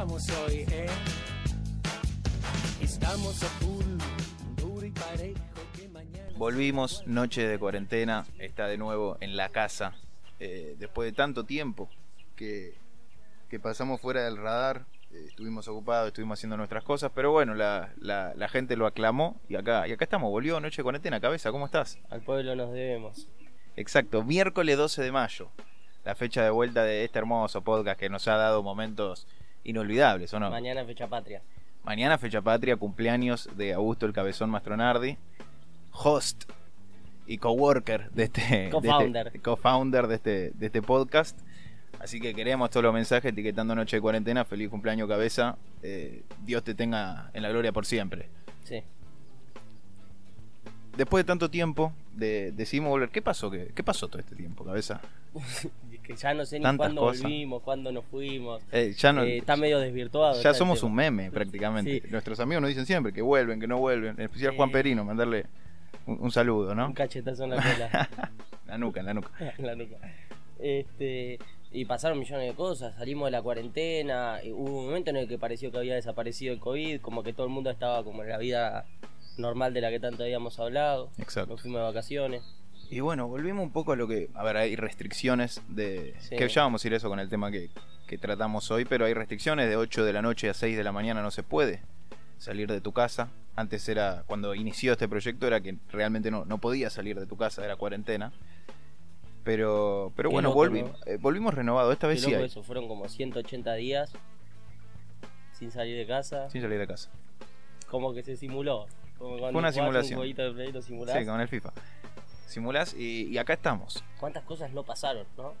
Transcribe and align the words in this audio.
estamos 0.00 0.30
hoy, 0.30 0.64
eh? 0.70 0.86
Estamos 2.80 3.42
a 3.42 3.46
full, 3.46 3.84
duro 4.56 4.86
y 4.86 4.90
parejo 4.92 5.38
que 5.76 5.88
mañana... 5.88 6.32
Volvimos, 6.38 7.06
noche 7.06 7.46
de 7.46 7.58
cuarentena, 7.58 8.24
está 8.38 8.66
de 8.66 8.78
nuevo 8.78 9.18
en 9.20 9.36
la 9.36 9.50
casa, 9.50 9.92
eh, 10.38 10.74
después 10.78 11.10
de 11.10 11.14
tanto 11.14 11.44
tiempo 11.44 11.90
que, 12.34 12.72
que 13.50 13.60
pasamos 13.60 14.00
fuera 14.00 14.24
del 14.24 14.38
radar, 14.38 14.86
eh, 15.12 15.26
estuvimos 15.28 15.68
ocupados, 15.68 16.08
estuvimos 16.08 16.38
haciendo 16.38 16.56
nuestras 16.56 16.82
cosas, 16.82 17.12
pero 17.14 17.32
bueno, 17.32 17.54
la, 17.54 17.92
la, 17.98 18.32
la 18.34 18.48
gente 18.48 18.76
lo 18.76 18.86
aclamó 18.86 19.38
y 19.50 19.56
acá, 19.56 19.86
y 19.86 19.92
acá 19.92 20.04
estamos, 20.04 20.30
volvió 20.30 20.60
noche 20.60 20.78
de 20.78 20.84
cuarentena, 20.84 21.20
cabeza, 21.20 21.52
¿cómo 21.52 21.66
estás? 21.66 21.98
Al 22.08 22.22
pueblo 22.22 22.56
nos 22.56 22.72
debemos. 22.72 23.28
Exacto, 23.76 24.24
miércoles 24.24 24.78
12 24.78 25.02
de 25.02 25.12
mayo, 25.12 25.50
la 26.06 26.14
fecha 26.14 26.42
de 26.42 26.48
vuelta 26.48 26.84
de 26.84 27.04
este 27.04 27.18
hermoso 27.18 27.60
podcast 27.60 28.00
que 28.00 28.08
nos 28.08 28.26
ha 28.28 28.36
dado 28.36 28.62
momentos 28.62 29.26
inolvidables, 29.64 30.32
¿o 30.34 30.40
no? 30.40 30.50
Mañana 30.50 30.84
fecha 30.84 31.06
patria. 31.08 31.42
Mañana 31.84 32.18
fecha 32.18 32.42
patria, 32.42 32.76
cumpleaños 32.76 33.48
de 33.56 33.72
Augusto 33.72 34.06
el 34.06 34.12
Cabezón 34.12 34.50
Mastronardi, 34.50 35.16
host 35.92 36.44
y 37.26 37.38
coworker 37.38 38.10
de 38.10 38.24
este 38.24 38.40
de 38.42 38.70
Co-founder. 38.70 39.26
este- 39.28 39.40
co-founder 39.40 40.06
de 40.06 40.14
este, 40.16 40.50
de 40.50 40.66
este 40.66 40.82
podcast. 40.82 41.38
Así 41.98 42.20
que 42.20 42.34
queremos 42.34 42.70
todos 42.70 42.84
los 42.84 42.94
mensajes 42.94 43.32
etiquetando 43.32 43.74
Noche 43.74 43.96
de 43.96 44.00
Cuarentena, 44.00 44.44
feliz 44.44 44.68
cumpleaños 44.70 45.08
cabeza, 45.08 45.56
eh, 45.82 46.22
Dios 46.44 46.64
te 46.64 46.74
tenga 46.74 47.30
en 47.34 47.42
la 47.42 47.50
gloria 47.50 47.72
por 47.72 47.84
siempre. 47.86 48.28
Sí. 48.64 48.82
Después 50.96 51.24
de 51.24 51.26
tanto 51.26 51.50
tiempo, 51.50 51.92
de, 52.14 52.52
decidimos 52.52 52.90
volver. 52.90 53.10
¿Qué 53.10 53.22
pasó? 53.22 53.50
¿Qué, 53.50 53.70
¿Qué 53.74 53.82
pasó 53.84 54.08
todo 54.08 54.18
este 54.18 54.34
tiempo, 54.34 54.64
cabeza? 54.64 55.00
Que 56.10 56.16
ya 56.16 56.34
no 56.34 56.44
sé 56.44 56.58
ni 56.58 56.62
Tantas 56.64 56.86
cuándo 56.86 57.00
cosas. 57.02 57.22
volvimos, 57.22 57.62
cuándo 57.62 57.92
nos 57.92 58.04
fuimos. 58.06 58.62
Eh, 58.72 58.94
ya 58.96 59.12
no, 59.12 59.22
Eh, 59.22 59.38
está 59.38 59.56
medio 59.56 59.78
desvirtuado. 59.78 60.40
ya 60.42 60.52
somos 60.54 60.82
un 60.82 60.94
meme 60.94 61.30
prácticamente. 61.30 62.00
Sí. 62.02 62.08
Nuestros 62.10 62.40
amigos 62.40 62.62
nos 62.62 62.68
dicen 62.68 62.86
siempre 62.86 63.12
que 63.12 63.22
vuelven, 63.22 63.60
que 63.60 63.66
no 63.68 63.78
vuelven. 63.78 64.16
En 64.18 64.22
especial 64.22 64.56
Juan. 64.56 64.70
Perino, 64.72 65.04
mandarle 65.04 65.46
un, 66.06 66.18
un 66.20 66.30
saludo, 66.32 66.74
¿no? 66.74 66.86
Un 66.86 66.92
cachetazo 66.94 67.44
en 67.44 67.50
la 67.50 67.56
cola. 67.56 68.08
la 68.66 68.78
nuca, 68.78 69.00
en 69.00 69.06
la 69.06 69.14
nuca. 69.14 69.30
la 69.58 69.74
nuca. 69.76 69.96
Este, 70.58 71.38
y 71.72 71.84
pasaron 71.84 72.18
millones 72.18 72.48
de 72.48 72.54
cosas, 72.54 72.94
salimos 72.96 73.26
de 73.26 73.30
la 73.30 73.42
cuarentena, 73.42 74.40
hubo 74.52 74.80
un 74.80 74.86
momento 74.86 75.10
en 75.10 75.16
el 75.16 75.28
que 75.28 75.38
pareció 75.38 75.70
que 75.70 75.78
había 75.78 75.94
desaparecido 75.94 76.52
el 76.52 76.60
COVID, 76.60 77.00
como 77.00 77.22
que 77.22 77.32
todo 77.32 77.46
el 77.46 77.52
mundo 77.52 77.70
estaba 77.70 78.02
como 78.04 78.22
en 78.24 78.28
la 78.28 78.38
vida 78.38 78.84
normal 79.38 79.72
de 79.72 79.80
la 79.80 79.90
que 79.90 80.00
tanto 80.00 80.22
habíamos 80.24 80.58
hablado. 80.58 81.10
Exacto. 81.18 81.52
Nos 81.52 81.62
fuimos 81.62 81.80
de 81.80 81.84
vacaciones. 81.86 82.42
Y 82.90 82.98
bueno, 83.00 83.28
volvimos 83.28 83.62
un 83.62 83.70
poco 83.70 83.92
a 83.92 83.96
lo 83.96 84.08
que. 84.08 84.30
A 84.34 84.42
ver, 84.42 84.56
hay 84.56 84.74
restricciones 84.74 85.62
de. 85.68 86.14
Sí. 86.18 86.36
Que 86.36 86.48
ya 86.48 86.62
vamos 86.62 86.84
a 86.84 86.88
ir 86.88 86.94
eso 86.94 87.08
con 87.08 87.20
el 87.20 87.28
tema 87.28 87.50
que, 87.52 87.70
que 88.08 88.18
tratamos 88.18 88.68
hoy, 88.72 88.84
pero 88.84 89.04
hay 89.04 89.14
restricciones 89.14 89.68
de 89.68 89.76
8 89.76 90.04
de 90.04 90.12
la 90.12 90.22
noche 90.22 90.50
a 90.50 90.54
6 90.54 90.76
de 90.76 90.82
la 90.82 90.90
mañana 90.90 91.22
no 91.22 91.30
se 91.30 91.44
puede 91.44 91.82
salir 92.38 92.68
de 92.68 92.80
tu 92.80 92.92
casa. 92.92 93.28
Antes 93.54 93.88
era, 93.88 94.24
cuando 94.26 94.54
inició 94.56 94.92
este 94.92 95.06
proyecto, 95.08 95.46
era 95.46 95.60
que 95.60 95.76
realmente 95.92 96.32
no, 96.32 96.44
no 96.44 96.58
podías 96.58 96.92
salir 96.92 97.18
de 97.18 97.26
tu 97.26 97.36
casa, 97.36 97.64
era 97.64 97.76
cuarentena. 97.76 98.32
Pero, 99.44 100.12
pero 100.16 100.28
Qué 100.28 100.34
bueno, 100.34 100.48
loco, 100.48 100.58
volvimos, 100.58 101.00
eh, 101.06 101.16
volvimos 101.20 101.54
renovados. 101.54 101.92
Esta 101.92 102.08
Qué 102.08 102.14
vez 102.14 102.22
sí 102.22 102.34
hay, 102.34 102.44
eso, 102.44 102.64
fueron 102.64 102.88
como 102.88 103.08
180 103.08 103.72
días 103.74 104.12
sin 105.52 105.70
salir 105.70 105.96
de 105.96 106.06
casa. 106.06 106.50
sin 106.50 106.60
salir 106.60 106.78
de 106.78 106.86
casa. 106.86 107.10
Como 107.88 108.12
que 108.12 108.22
se 108.22 108.36
simuló. 108.36 108.86
Como 109.16 109.38
cuando 109.38 109.58
una 109.58 109.70
simulación. 109.70 110.14
Un 110.14 110.20
jueguito 110.22 110.42
de 110.42 110.52
Play 110.52 110.72
lo 110.72 110.82
simulás. 110.82 111.18
Sí, 111.18 111.24
con 111.24 111.40
el 111.40 111.48
FIFA. 111.48 111.72
Simulás 112.50 112.94
y, 112.94 113.28
y 113.28 113.38
acá 113.38 113.52
estamos. 113.54 114.02
¿Cuántas 114.18 114.44
cosas 114.44 114.72
no 114.72 114.82
pasaron, 114.82 115.26
no? 115.36 115.54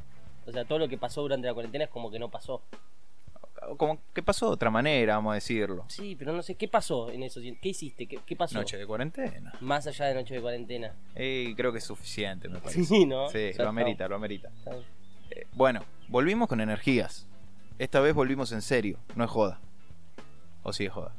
O 0.46 0.52
sea, 0.52 0.64
todo 0.64 0.78
lo 0.78 0.88
que 0.88 0.98
pasó 0.98 1.22
durante 1.22 1.46
la 1.46 1.54
cuarentena 1.54 1.84
es 1.84 1.90
como 1.90 2.10
que 2.10 2.18
no 2.18 2.28
pasó. 2.28 2.62
Como 3.76 4.00
que 4.12 4.22
pasó 4.22 4.46
de 4.46 4.52
otra 4.54 4.70
manera, 4.70 5.16
vamos 5.16 5.32
a 5.32 5.34
decirlo. 5.34 5.84
Sí, 5.88 6.16
pero 6.18 6.32
no 6.32 6.42
sé, 6.42 6.54
¿qué 6.54 6.66
pasó 6.66 7.10
en 7.10 7.22
eso? 7.22 7.40
¿Qué 7.60 7.68
hiciste? 7.68 8.06
¿Qué, 8.06 8.18
qué 8.26 8.34
pasó? 8.34 8.58
Noche 8.58 8.76
de 8.76 8.86
cuarentena. 8.86 9.52
Más 9.60 9.86
allá 9.86 10.06
de 10.06 10.14
noche 10.14 10.34
de 10.34 10.40
cuarentena. 10.40 10.94
Y 11.14 11.54
creo 11.54 11.70
que 11.70 11.78
es 11.78 11.84
suficiente, 11.84 12.48
me 12.48 12.58
parece. 12.58 12.84
Sí, 12.84 13.06
¿no? 13.06 13.28
Sí, 13.28 13.52
lo 13.56 13.68
amerita, 13.68 14.08
lo 14.08 14.16
amerita. 14.16 14.50
Eh, 15.30 15.46
bueno, 15.52 15.84
volvimos 16.08 16.48
con 16.48 16.60
energías. 16.60 17.28
Esta 17.78 18.00
vez 18.00 18.14
volvimos 18.14 18.50
en 18.52 18.62
serio, 18.62 18.98
no 19.14 19.24
es 19.24 19.30
joda. 19.30 19.60
O 20.62 20.72
sí 20.72 20.86
es 20.86 20.92
joda. 20.92 21.14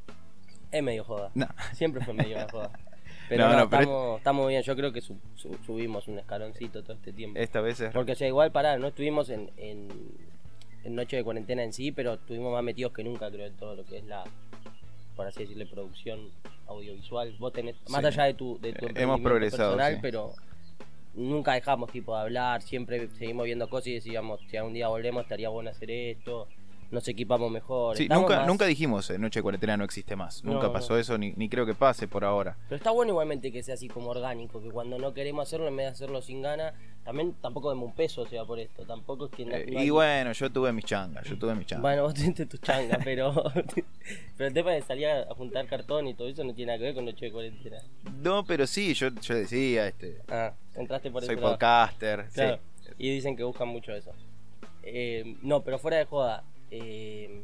Es 0.72 0.84
medio 0.84 1.04
joda. 1.04 1.32
No. 1.34 1.48
Siempre 1.74 2.04
fue 2.04 2.14
medio 2.14 2.38
joda. 2.50 2.72
Pero 3.32 3.46
No, 3.46 3.52
no, 3.54 3.60
no, 3.60 3.70
pero 3.70 3.82
estamos, 3.84 4.18
estamos 4.18 4.48
bien. 4.50 4.62
Yo 4.62 4.76
creo 4.76 4.92
que 4.92 5.00
su- 5.00 5.18
su- 5.36 5.58
subimos 5.66 6.06
un 6.10 6.20
escaloncito 6.20 6.84
todo 6.84 6.94
este 6.98 7.14
tiempo. 7.14 7.40
Esta 7.40 7.62
vez 7.62 7.80
es. 7.80 7.94
Porque, 7.94 8.12
o 8.12 8.16
sea, 8.16 8.28
igual, 8.28 8.52
pará, 8.52 8.78
no 8.78 8.88
estuvimos 8.88 9.30
en, 9.30 9.50
en, 9.56 9.88
en 10.84 10.96
noche 10.96 11.16
de 11.16 11.24
cuarentena 11.24 11.64
en 11.64 11.72
sí, 11.72 11.94
pero 11.94 12.16
estuvimos 12.16 12.52
más 12.52 12.62
metidos 12.62 12.92
que 12.92 13.06
nunca, 13.06 13.32
creo, 13.32 13.48
en 13.48 13.54
todo 13.56 13.74
lo 13.76 13.86
que 13.86 14.00
es 14.00 14.04
la, 14.04 14.26
por 15.16 15.28
así 15.28 15.40
decirle, 15.44 15.66
producción 15.66 16.28
audiovisual. 16.68 17.34
Vos 17.40 17.54
tenés, 17.54 17.78
más 17.90 18.04
allá 18.04 18.24
de 18.26 18.34
tu, 18.34 18.60
de 18.60 18.74
tu 18.74 18.86
Eh, 18.88 18.90
hemos 18.96 19.18
emprendimiento 19.20 19.24
progresado, 19.30 19.72
personal, 19.78 19.94
sí. 19.94 20.00
pero 20.02 20.34
nunca 21.14 21.54
dejamos 21.54 21.90
tipo 21.90 22.14
de 22.14 22.22
hablar, 22.24 22.62
siempre 22.62 23.08
seguimos 23.18 23.46
viendo 23.46 23.70
cosas 23.70 23.88
y 23.88 23.94
decíamos, 23.94 24.42
si 24.50 24.58
algún 24.58 24.74
día 24.74 24.90
volvemos 24.90 25.24
estaría 25.24 25.48
bueno 25.48 25.70
hacer 25.70 25.90
esto, 25.90 26.48
nos 26.92 27.08
equipamos 27.08 27.50
mejor. 27.50 27.96
Sí, 27.98 28.08
nunca, 28.10 28.38
más- 28.40 28.48
nunca 28.48 28.66
dijimos 28.66 29.10
eh, 29.10 29.18
Noche 29.18 29.40
de 29.40 29.44
Cuarentena 29.44 29.78
no 29.78 29.84
existe 29.86 30.16
más. 30.16 30.44
Nunca 30.44 30.72
pasó 30.74 30.94
no. 30.94 31.00
eso, 31.00 31.18
ni, 31.18 31.32
ni 31.34 31.50
creo 31.50 31.66
que 31.66 31.74
pase 31.74 32.08
por 32.08 32.24
ahora. 32.26 32.58
Pero 32.68 32.76
está 32.78 32.92
bueno 32.92 33.12
igualmente 33.12 33.52
que 33.52 33.64
sea 33.64 33.76
así 33.76 33.88
como 33.88 34.10
orgánico, 34.10 34.62
que 34.62 34.70
cuando 34.70 34.98
no 35.00 35.14
queremos 35.14 35.48
hacerlo, 35.48 35.68
en 35.68 35.78
vez 35.78 35.86
de 35.88 35.92
hacerlo 35.92 36.22
sin 36.22 36.42
gana, 36.42 36.74
también 37.06 37.34
tampoco 37.42 37.70
demos 37.70 37.86
un 37.88 37.94
peso, 37.96 38.22
o 38.24 38.28
sea, 38.28 38.44
por 38.46 38.60
esto. 38.60 38.84
Tampoco 38.86 39.26
es 39.26 39.32
que 39.32 39.46
no, 39.46 39.56
Eh, 39.56 39.66
y 39.86 39.90
bueno, 39.90 40.32
yo 40.34 40.52
tuve 40.52 40.72
mis 40.74 40.86
changas, 40.86 41.26
yo 41.28 41.38
tuve 41.38 41.56
mis 41.56 41.66
changas. 41.66 41.82
Bueno, 41.82 42.04
vos 42.04 42.14
tuviste 42.14 42.46
tu 42.46 42.58
changa, 42.58 43.00
pero. 43.04 43.34
pero 44.38 44.48
el 44.48 44.54
tema 44.54 44.72
de 44.72 44.82
salir 44.82 45.08
a 45.08 45.34
juntar 45.34 45.66
cartón 45.68 46.08
y 46.08 46.14
todo 46.14 46.28
eso 46.28 46.44
no 46.44 46.54
tiene 46.54 46.68
nada 46.74 46.80
que 46.80 46.86
ver 46.86 46.96
con 46.96 47.06
noche 47.06 47.26
de 47.28 47.32
cuarentena. 47.32 47.78
No, 48.22 48.44
pero 48.46 48.68
sí, 48.68 48.94
yo, 48.94 49.10
yo 49.10 49.36
decía, 49.36 49.88
este, 49.88 50.18
Ah, 50.30 50.54
entraste 50.76 51.10
por 51.10 51.24
soy 51.24 51.34
ese 51.36 51.42
lado. 51.42 51.54
podcaster. 51.54 52.26
sí. 52.32 52.42
Y 52.98 53.10
dicen 53.14 53.36
que 53.38 53.44
buscan 53.44 53.68
mucho 53.70 53.94
eso. 53.94 54.12
Eh, 54.84 55.38
no, 55.42 55.62
pero 55.62 55.80
fuera 55.80 55.98
de 55.98 56.06
joda. 56.06 56.44
Eh, 56.72 57.44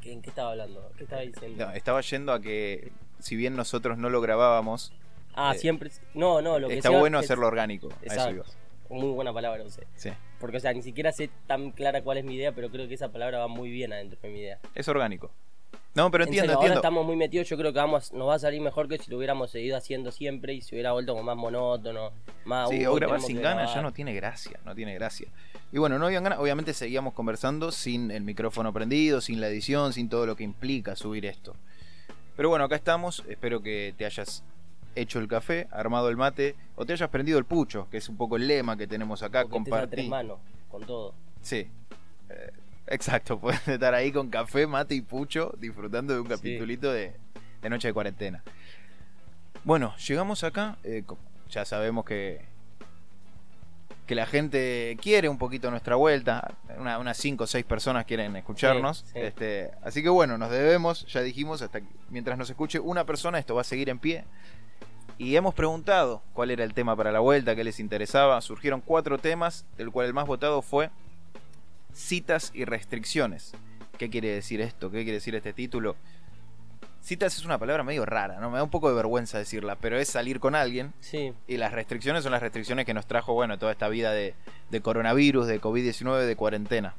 ¿qué- 0.00 0.12
¿En 0.12 0.22
qué 0.22 0.30
estaba 0.30 0.52
hablando? 0.52 0.90
¿Qué 0.96 1.04
estaba 1.04 1.22
diciendo? 1.22 1.66
No, 1.66 1.72
estaba 1.72 2.00
yendo 2.00 2.32
a 2.32 2.40
que, 2.40 2.92
si 3.18 3.36
bien 3.36 3.56
nosotros 3.56 3.98
no 3.98 4.08
lo 4.10 4.20
grabábamos, 4.20 4.92
ah, 5.34 5.52
eh, 5.54 5.58
siempre. 5.58 5.90
No, 6.14 6.40
no, 6.40 6.58
lo 6.58 6.68
que 6.68 6.76
está 6.78 6.90
sea 6.90 6.98
bueno 6.98 7.18
es- 7.18 7.26
hacerlo 7.26 7.46
orgánico. 7.48 7.88
A 7.88 8.04
eso 8.14 8.28
Exacto. 8.30 8.44
Muy 8.90 9.10
buena 9.10 9.34
palabra 9.34 9.62
usé. 9.64 9.86
Sí, 9.96 10.10
Porque, 10.40 10.56
o 10.56 10.60
sea, 10.60 10.72
ni 10.72 10.80
siquiera 10.82 11.12
sé 11.12 11.28
tan 11.46 11.72
clara 11.72 12.00
cuál 12.02 12.16
es 12.18 12.24
mi 12.24 12.36
idea, 12.36 12.52
pero 12.52 12.70
creo 12.70 12.88
que 12.88 12.94
esa 12.94 13.10
palabra 13.12 13.38
va 13.40 13.48
muy 13.48 13.70
bien 13.70 13.92
adentro 13.92 14.18
de 14.22 14.28
mi 14.30 14.38
idea. 14.38 14.58
es 14.74 14.88
orgánico. 14.88 15.30
No, 15.94 16.10
pero 16.12 16.24
En 16.24 16.28
entiendo, 16.28 16.46
serio, 16.52 16.56
ahora 16.56 16.66
entiendo. 16.66 16.80
estamos 16.80 17.06
muy 17.06 17.16
metidos, 17.16 17.48
yo 17.48 17.56
creo 17.56 17.72
que 17.72 17.78
vamos, 17.80 18.12
nos 18.12 18.28
va 18.28 18.34
a 18.34 18.38
salir 18.38 18.60
mejor 18.60 18.88
que 18.88 18.98
si 18.98 19.10
lo 19.10 19.16
hubiéramos 19.16 19.50
seguido 19.50 19.76
haciendo 19.76 20.12
siempre 20.12 20.52
y 20.54 20.60
se 20.60 20.74
hubiera 20.76 20.92
vuelto 20.92 21.12
como 21.12 21.24
más 21.24 21.36
monótono, 21.36 22.12
más... 22.44 22.68
Sí, 22.70 22.86
"Uh, 22.86 22.92
o 22.92 22.94
grabar 22.94 23.20
sin 23.20 23.40
ganas 23.42 23.66
ya 23.68 23.72
grabar". 23.74 23.82
no 23.84 23.92
tiene 23.92 24.14
gracia, 24.14 24.60
no 24.64 24.74
tiene 24.76 24.94
gracia. 24.94 25.26
Y 25.72 25.78
bueno, 25.78 25.98
no 25.98 26.06
habían 26.06 26.22
ganas, 26.22 26.38
obviamente 26.38 26.72
seguíamos 26.72 27.14
conversando 27.14 27.72
sin 27.72 28.10
el 28.12 28.22
micrófono 28.22 28.72
prendido, 28.72 29.20
sin 29.20 29.40
la 29.40 29.48
edición, 29.48 29.92
sin 29.92 30.08
todo 30.08 30.24
lo 30.26 30.36
que 30.36 30.44
implica 30.44 30.94
subir 30.94 31.26
esto. 31.26 31.56
Pero 32.36 32.48
bueno, 32.50 32.66
acá 32.66 32.76
estamos, 32.76 33.24
espero 33.28 33.60
que 33.60 33.92
te 33.98 34.04
hayas 34.06 34.44
hecho 34.94 35.18
el 35.18 35.26
café, 35.26 35.66
armado 35.72 36.08
el 36.10 36.16
mate, 36.16 36.54
o 36.76 36.86
te 36.86 36.92
hayas 36.92 37.08
prendido 37.08 37.38
el 37.38 37.44
pucho, 37.44 37.88
que 37.90 37.96
es 37.96 38.08
un 38.08 38.16
poco 38.16 38.36
el 38.36 38.46
lema 38.46 38.76
que 38.76 38.86
tenemos 38.86 39.22
acá, 39.24 39.40
tres 39.40 39.50
compartir. 39.50 40.08
manos, 40.08 40.38
con 40.70 40.84
todo. 40.86 41.14
Sí. 41.42 41.66
Eh, 42.30 42.50
exacto, 42.90 43.38
puedes 43.40 43.66
estar 43.68 43.94
ahí 43.94 44.12
con 44.12 44.30
café, 44.30 44.66
mate 44.66 44.94
y 44.94 45.00
pucho, 45.00 45.52
disfrutando 45.58 46.14
de 46.14 46.20
un 46.20 46.26
Sí. 46.26 46.34
capitulito 46.34 46.92
de, 46.92 47.14
de 47.62 47.70
Noche 47.70 47.88
de 47.88 47.94
Cuarentena. 47.94 48.42
Bueno, 49.64 49.94
llegamos 49.96 50.44
acá, 50.44 50.78
eh, 50.84 51.02
ya 51.50 51.64
sabemos 51.64 52.04
que, 52.04 52.44
que 54.06 54.14
la 54.14 54.24
gente 54.26 54.96
quiere 55.02 55.28
un 55.28 55.36
poquito 55.36 55.70
nuestra 55.70 55.96
vuelta, 55.96 56.54
una- 56.78 56.98
unas 56.98 57.16
5 57.18 57.44
o 57.44 57.46
6 57.46 57.64
personas 57.66 58.06
quieren 58.06 58.34
escucharnos, 58.36 58.98
Sí, 58.98 59.04
sí. 59.12 59.18
Este, 59.20 59.70
así 59.82 60.02
que 60.02 60.08
bueno, 60.08 60.38
nos 60.38 60.50
debemos, 60.50 61.06
ya 61.06 61.20
dijimos, 61.20 61.60
hasta 61.60 61.80
que- 61.80 61.86
mientras 62.08 62.38
nos 62.38 62.48
escuche 62.48 62.78
una 62.80 63.04
persona 63.04 63.38
esto 63.38 63.54
va 63.54 63.60
a 63.60 63.64
seguir 63.64 63.88
en 63.90 63.98
pie. 63.98 64.24
Y 65.18 65.34
hemos 65.34 65.52
preguntado 65.52 66.22
cuál 66.32 66.52
era 66.52 66.62
el 66.62 66.72
tema 66.74 66.94
para 66.96 67.10
la 67.10 67.18
vuelta, 67.18 67.56
qué 67.56 67.64
les 67.64 67.80
interesaba. 67.80 68.40
Surgieron 68.40 68.80
cuatro 68.80 69.18
temas, 69.18 69.66
del 69.76 69.90
cual 69.90 70.06
el 70.06 70.14
más 70.14 70.26
votado 70.28 70.62
fue 70.62 70.90
citas 71.92 72.50
y 72.54 72.64
restricciones. 72.64 73.52
¿Qué 73.98 74.10
quiere 74.10 74.28
decir 74.28 74.60
esto? 74.60 74.90
¿Qué 74.90 74.98
quiere 74.98 75.14
decir 75.14 75.34
este 75.34 75.52
título? 75.52 75.96
Citas 77.00 77.36
es 77.36 77.44
una 77.44 77.58
palabra 77.58 77.84
medio 77.84 78.04
rara, 78.04 78.38
¿no? 78.40 78.50
Me 78.50 78.58
da 78.58 78.64
un 78.64 78.70
poco 78.70 78.88
de 78.88 78.94
vergüenza 78.94 79.38
decirla, 79.38 79.76
pero 79.76 79.98
es 79.98 80.08
salir 80.08 80.40
con 80.40 80.54
alguien. 80.54 80.92
Sí, 81.00 81.32
Y 81.46 81.56
las 81.56 81.72
restricciones 81.72 82.22
son 82.22 82.32
las 82.32 82.42
restricciones 82.42 82.86
que 82.86 82.94
nos 82.94 83.06
trajo, 83.06 83.34
bueno, 83.34 83.58
toda 83.58 83.72
esta 83.72 83.88
vida 83.88 84.12
de, 84.12 84.34
de 84.70 84.80
coronavirus, 84.80 85.46
de 85.46 85.60
COVID-19, 85.60 86.26
de 86.26 86.36
cuarentena. 86.36 86.94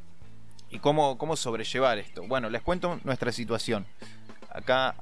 ¿Y 0.70 0.80
cómo, 0.80 1.18
cómo 1.18 1.36
sobrellevar 1.36 1.98
esto? 1.98 2.24
Bueno, 2.28 2.50
les 2.50 2.62
cuento 2.62 3.00
nuestra 3.04 3.32
situación. 3.32 3.86
Acá 4.50 4.96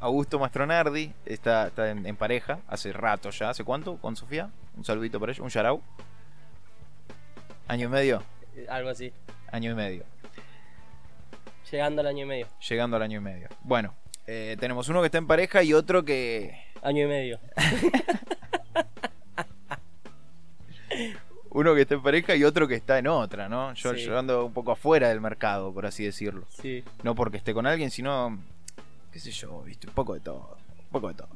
Augusto 0.00 0.38
Mastronardi 0.38 1.12
está, 1.24 1.68
está 1.68 1.90
en, 1.90 2.06
en 2.06 2.16
pareja, 2.16 2.60
hace 2.68 2.92
rato 2.92 3.30
ya. 3.30 3.50
¿Hace 3.50 3.64
cuánto 3.64 3.96
con 3.96 4.16
Sofía? 4.16 4.50
Un 4.76 4.84
saludito 4.84 5.18
para 5.20 5.32
ella, 5.32 5.42
un 5.42 5.48
yarau. 5.50 5.82
¿Año 7.68 7.86
y 7.86 7.90
medio? 7.90 8.22
Algo 8.68 8.90
así. 8.90 9.12
Año 9.52 9.70
y 9.72 9.74
medio. 9.74 10.04
Llegando 11.70 12.00
al 12.02 12.06
año 12.08 12.22
y 12.24 12.26
medio. 12.26 12.48
Llegando 12.68 12.96
al 12.96 13.02
año 13.02 13.18
y 13.18 13.22
medio. 13.22 13.48
Bueno, 13.62 13.94
eh, 14.26 14.56
tenemos 14.60 14.88
uno 14.88 15.00
que 15.00 15.06
está 15.06 15.18
en 15.18 15.26
pareja 15.26 15.62
y 15.62 15.72
otro 15.72 16.04
que. 16.04 16.56
Año 16.82 17.04
y 17.04 17.06
medio. 17.08 17.40
Uno 21.50 21.74
que 21.74 21.82
está 21.82 21.94
en 21.94 22.02
pareja 22.02 22.34
y 22.34 22.42
otro 22.42 22.66
que 22.66 22.74
está 22.74 22.98
en 22.98 23.06
otra, 23.06 23.48
¿no? 23.48 23.72
Yo, 23.74 23.94
Sí. 23.94 24.04
yo 24.04 24.18
ando 24.18 24.46
un 24.46 24.52
poco 24.52 24.72
afuera 24.72 25.08
del 25.08 25.20
mercado, 25.20 25.72
por 25.72 25.86
así 25.86 26.04
decirlo. 26.04 26.46
Sí. 26.60 26.82
No 27.04 27.14
porque 27.14 27.36
esté 27.36 27.54
con 27.54 27.64
alguien, 27.66 27.90
sino. 27.92 28.38
qué 29.12 29.20
sé 29.20 29.30
yo, 29.30 29.62
viste, 29.62 29.86
un 29.86 29.94
poco 29.94 30.14
de 30.14 30.20
todo. 30.20 30.56
Un 30.78 30.88
poco 30.90 31.08
de 31.08 31.14
todo. 31.14 31.28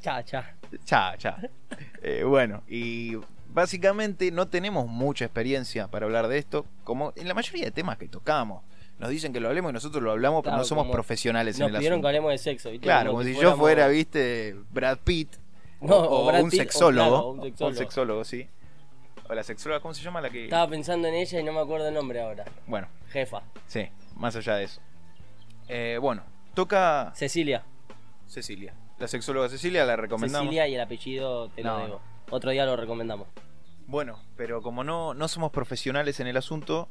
Cha, 0.00 0.22
cha. 0.24 0.54
Cha, 0.84 1.16
cha. 1.18 1.36
Eh, 2.02 2.22
bueno, 2.24 2.62
y 2.68 3.16
básicamente 3.54 4.30
no 4.30 4.48
tenemos 4.48 4.86
mucha 4.86 5.24
experiencia 5.24 5.88
para 5.88 6.04
hablar 6.06 6.28
de 6.28 6.38
esto, 6.38 6.66
como 6.84 7.12
en 7.16 7.28
la 7.28 7.34
mayoría 7.34 7.64
de 7.64 7.70
temas 7.70 7.96
que 7.96 8.08
tocamos. 8.08 8.62
Nos 8.98 9.10
dicen 9.10 9.32
que 9.32 9.40
lo 9.40 9.48
hablemos 9.48 9.70
y 9.70 9.74
nosotros 9.74 10.02
lo 10.02 10.12
hablamos, 10.12 10.42
pero 10.44 10.56
no 10.56 10.64
somos 10.64 10.86
profesionales 10.88 11.58
Nos 11.58 11.68
en 11.68 11.74
el 11.74 11.80
asunto. 11.80 12.00
que 12.02 12.06
hablemos 12.08 12.30
de 12.30 12.38
sexo. 12.38 12.70
¿viste? 12.70 12.84
Claro, 12.84 13.10
como 13.12 13.24
si 13.24 13.34
yo 13.34 13.56
fuera, 13.56 13.88
viste, 13.88 14.54
Brad 14.70 14.98
Pitt. 15.02 15.34
No, 15.80 15.96
o, 15.96 16.22
o 16.22 16.26
Brad 16.26 16.42
un 16.42 16.50
Pitt, 16.50 16.60
o 16.60 16.62
sexólogo. 16.62 17.08
claro, 17.10 17.28
un 17.30 17.40
o 17.40 17.42
sexólogo. 17.44 17.70
un 17.70 17.76
sexólogo, 17.76 18.24
sí. 18.24 18.48
O 19.28 19.34
la 19.34 19.42
sexóloga, 19.42 19.80
¿cómo 19.80 19.94
se 19.94 20.02
llama 20.02 20.20
la 20.20 20.30
que.? 20.30 20.44
Estaba 20.44 20.68
pensando 20.68 21.08
en 21.08 21.14
ella 21.14 21.40
y 21.40 21.42
no 21.42 21.52
me 21.52 21.60
acuerdo 21.60 21.88
el 21.88 21.94
nombre 21.94 22.20
ahora. 22.20 22.44
Bueno, 22.66 22.86
Jefa. 23.10 23.42
sí, 23.66 23.88
más 24.16 24.36
allá 24.36 24.56
de 24.56 24.64
eso. 24.64 24.80
Eh, 25.68 25.98
bueno, 26.00 26.22
toca 26.54 27.10
Cecilia. 27.16 27.64
Cecilia. 28.28 28.74
La 28.98 29.08
sexóloga 29.08 29.48
Cecilia 29.48 29.84
la 29.84 29.96
recomendamos. 29.96 30.46
Cecilia 30.46 30.68
y 30.68 30.74
el 30.76 30.80
apellido 30.80 31.48
te 31.48 31.62
No, 31.62 31.78
lo 31.78 31.84
digo. 31.86 32.00
Otro 32.30 32.50
día 32.50 32.64
lo 32.66 32.76
recomendamos. 32.76 33.28
Bueno, 33.86 34.18
pero 34.36 34.62
como 34.62 34.82
no, 34.84 35.14
no 35.14 35.28
somos 35.28 35.52
profesionales 35.52 36.18
en 36.20 36.26
el 36.26 36.36
asunto, 36.36 36.88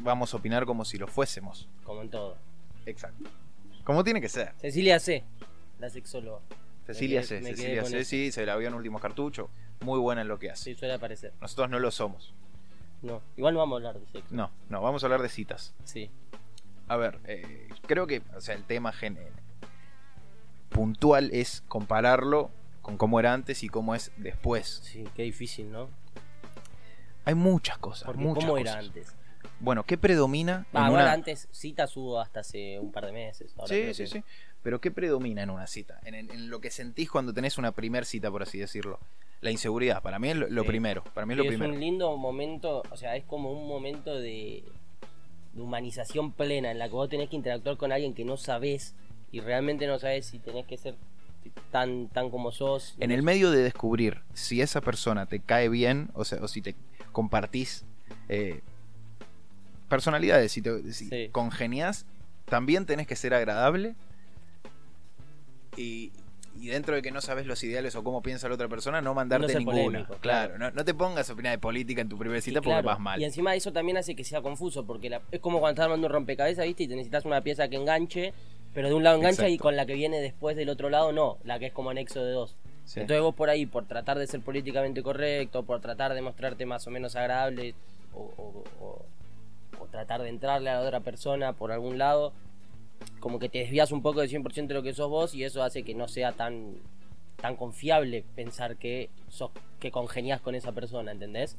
vamos 0.00 0.32
a 0.32 0.38
opinar 0.38 0.64
como 0.66 0.84
si 0.84 0.96
lo 0.98 1.06
fuésemos. 1.06 1.68
Como 1.84 2.02
en 2.02 2.10
todo. 2.10 2.36
Exacto. 2.86 3.28
Como 3.84 4.04
tiene 4.04 4.20
que 4.20 4.28
ser. 4.28 4.52
Cecilia 4.58 4.98
C. 5.00 5.24
La 5.78 5.90
sexóloga. 5.90 6.40
Cecilia 6.86 7.20
quedé- 7.20 7.26
C. 7.26 7.42
Cecilia 7.42 7.84
C. 7.84 7.98
eso. 8.00 8.08
Sí, 8.08 8.32
se 8.32 8.46
la 8.46 8.56
vio 8.56 8.68
en 8.68 8.74
último 8.74 8.98
cartucho. 9.00 9.50
Muy 9.80 9.98
buena 9.98 10.22
en 10.22 10.28
lo 10.28 10.38
que 10.38 10.50
hace. 10.50 10.64
Sí, 10.64 10.74
suele 10.74 10.94
aparecer. 10.94 11.32
Nosotros 11.40 11.70
no 11.70 11.78
lo 11.78 11.90
somos. 11.90 12.32
No. 13.02 13.20
Igual 13.36 13.54
no 13.54 13.60
vamos 13.60 13.74
a 13.76 13.88
hablar 13.88 14.00
de 14.00 14.06
sexo. 14.10 14.34
No, 14.34 14.50
no, 14.70 14.80
vamos 14.82 15.02
a 15.02 15.06
hablar 15.06 15.22
de 15.22 15.28
citas. 15.28 15.74
Sí. 15.84 16.10
A 16.88 16.96
ver, 16.96 17.20
eh, 17.26 17.68
creo 17.86 18.06
que, 18.06 18.22
o 18.34 18.40
sea, 18.40 18.54
el 18.54 18.64
tema 18.64 18.92
gen- 18.92 19.18
puntual 20.70 21.30
es 21.32 21.62
compararlo 21.68 22.50
con 22.88 22.96
cómo 22.96 23.20
era 23.20 23.34
antes 23.34 23.62
y 23.62 23.68
cómo 23.68 23.94
es 23.94 24.10
después. 24.16 24.80
Sí, 24.82 25.04
qué 25.14 25.22
difícil, 25.24 25.70
¿no? 25.70 25.90
Hay 27.26 27.34
muchas 27.34 27.76
cosas, 27.76 28.04
Porque 28.06 28.22
muchas 28.22 28.44
¿cómo 28.46 28.56
era 28.56 28.78
antes? 28.78 29.14
Bueno, 29.60 29.84
¿qué 29.84 29.98
predomina 29.98 30.66
en 30.72 30.86
igual 30.86 30.92
una... 31.02 31.12
antes 31.12 31.48
citas 31.50 31.94
hubo 31.98 32.18
hasta 32.18 32.40
hace 32.40 32.78
un 32.80 32.90
par 32.90 33.04
de 33.04 33.12
meses. 33.12 33.52
ahora 33.58 33.68
Sí, 33.68 33.92
sí, 33.92 34.04
que- 34.04 34.06
sí. 34.08 34.24
Pero 34.62 34.80
¿qué 34.80 34.90
predomina 34.90 35.42
en 35.42 35.50
una 35.50 35.66
cita? 35.66 36.00
En, 36.04 36.14
en- 36.14 36.30
en 36.30 36.48
lo 36.48 36.60
que 36.62 36.70
sentís 36.70 37.10
cuando 37.10 37.34
tenés 37.34 37.58
una 37.58 37.72
primer 37.72 38.06
cita, 38.06 38.30
por 38.30 38.42
así 38.42 38.58
decirlo. 38.58 38.98
La 39.42 39.50
inseguridad, 39.50 40.00
para 40.02 40.18
mí 40.18 40.30
es 40.30 40.36
lo, 40.36 40.48
lo 40.48 40.62
Sí. 40.62 40.68
primero. 40.68 41.04
Para 41.12 41.26
mí 41.26 41.34
es 41.34 41.38
lo 41.38 41.44
primero. 41.44 41.70
un 41.72 41.78
lindo 41.78 42.16
momento, 42.16 42.82
o 42.90 42.96
sea, 42.96 43.16
es 43.16 43.24
como 43.24 43.52
un 43.52 43.68
momento 43.68 44.14
de, 44.14 44.64
de 45.52 45.60
humanización 45.62 46.32
plena 46.32 46.70
en 46.70 46.78
la 46.78 46.86
que 46.88 46.94
vos 46.94 47.08
tenés 47.10 47.28
que 47.28 47.36
interactuar 47.36 47.76
con 47.76 47.92
alguien 47.92 48.14
que 48.14 48.24
no 48.24 48.38
sabés 48.38 48.94
y 49.30 49.40
realmente 49.40 49.86
no 49.86 49.98
sabés 49.98 50.24
si 50.26 50.38
tenés 50.38 50.64
que 50.66 50.78
ser 50.78 50.94
tan 51.70 52.08
tan 52.08 52.30
como 52.30 52.50
sos. 52.52 52.96
En 53.00 53.10
el 53.10 53.22
medio 53.22 53.50
de 53.50 53.62
descubrir 53.62 54.20
si 54.34 54.60
esa 54.60 54.80
persona 54.80 55.26
te 55.26 55.40
cae 55.40 55.68
bien, 55.68 56.10
o 56.14 56.24
sea, 56.24 56.38
o 56.42 56.48
si 56.48 56.62
te 56.62 56.74
compartís 57.12 57.84
eh, 58.28 58.60
personalidades, 59.88 60.52
si, 60.52 60.62
te, 60.62 60.92
si 60.92 61.08
Sí. 61.08 61.28
congenias, 61.32 62.06
también 62.46 62.86
tenés 62.86 63.06
que 63.06 63.16
ser 63.16 63.34
agradable. 63.34 63.94
Y, 65.76 66.12
y 66.60 66.68
dentro 66.68 66.94
de 66.96 67.02
que 67.02 67.10
no 67.12 67.20
sabes 67.20 67.46
los 67.46 67.62
ideales 67.62 67.94
o 67.94 68.02
cómo 68.02 68.20
piensa 68.20 68.48
la 68.48 68.54
otra 68.54 68.68
persona, 68.68 69.00
no 69.00 69.14
mandarte 69.14 69.52
No 69.52 69.58
ninguna. 69.60 69.76
polémico, 69.76 70.14
claro, 70.20 70.54
claro. 70.54 70.58
No, 70.58 70.70
no 70.76 70.84
te 70.84 70.92
pongas 70.92 71.30
a 71.30 71.32
opinar 71.32 71.52
de 71.52 71.58
política 71.58 72.00
en 72.00 72.08
tu 72.08 72.18
primera 72.18 72.38
Y 72.38 72.42
cita 72.42 72.60
porque 72.60 72.70
claro, 72.70 72.86
vas 72.86 72.98
mal. 73.00 73.20
Y 73.20 73.24
encima 73.24 73.54
eso 73.54 73.72
también 73.72 73.96
hace 73.96 74.14
que 74.16 74.24
sea 74.24 74.42
confuso, 74.42 74.84
porque 74.84 75.08
la- 75.08 75.22
es 75.30 75.40
como 75.40 75.60
cuando 75.60 75.74
estás 75.74 75.84
armando 75.84 76.06
un 76.08 76.12
rompecabezas, 76.12 76.64
¿viste? 76.66 76.82
Y 76.84 76.88
te 76.88 76.96
necesitas 76.96 77.24
una 77.24 77.40
pieza 77.42 77.68
que 77.68 77.76
enganche, 77.76 78.32
pero 78.74 78.88
de 78.88 78.94
un 78.94 79.04
lado 79.04 79.16
engancha 79.16 79.48
y 79.48 79.58
con 79.58 79.76
la 79.76 79.86
que 79.86 79.94
viene 79.94 80.20
después 80.20 80.56
del 80.56 80.68
otro 80.68 80.90
lado 80.90 81.12
no, 81.12 81.38
la 81.44 81.58
que 81.58 81.66
es 81.66 81.72
como 81.72 81.90
anexo 81.90 82.24
de 82.24 82.32
dos. 82.32 82.56
Sí. 82.84 83.00
Entonces 83.00 83.22
vos 83.22 83.34
por 83.34 83.50
ahí, 83.50 83.66
por 83.66 83.86
tratar 83.86 84.18
de 84.18 84.26
ser 84.26 84.40
políticamente 84.40 85.02
correcto, 85.02 85.62
por 85.64 85.80
tratar 85.80 86.14
de 86.14 86.22
mostrarte 86.22 86.64
más 86.66 86.86
o 86.86 86.90
menos 86.90 87.16
agradable, 87.16 87.74
o, 88.14 88.20
o- 88.20 88.64
o- 88.80 89.04
o 89.80 89.86
tratar 89.86 90.22
de 90.22 90.28
entrarle 90.30 90.70
a 90.70 90.80
la 90.80 90.86
otra 90.86 91.00
persona 91.00 91.52
por 91.52 91.70
algún 91.70 91.98
lado, 91.98 92.32
como 93.20 93.38
que 93.38 93.48
te 93.48 93.58
desvías 93.58 93.92
un 93.92 94.02
poco 94.02 94.20
del 94.20 94.28
100% 94.30 94.66
de 94.68 94.74
lo 94.74 94.82
que 94.82 94.92
sos 94.94 95.08
vos 95.08 95.34
y 95.34 95.44
eso 95.44 95.62
hace 95.62 95.82
que 95.82 95.94
no 95.94 96.08
sea 96.08 96.32
tan 96.32 96.76
tan 97.36 97.54
confiable 97.54 98.24
pensar 98.34 98.76
que 98.76 99.10
sos 99.28 99.50
que 99.78 99.92
congenias 99.92 100.40
con 100.40 100.56
esa 100.56 100.72
persona, 100.72 101.12
¿entendés? 101.12 101.56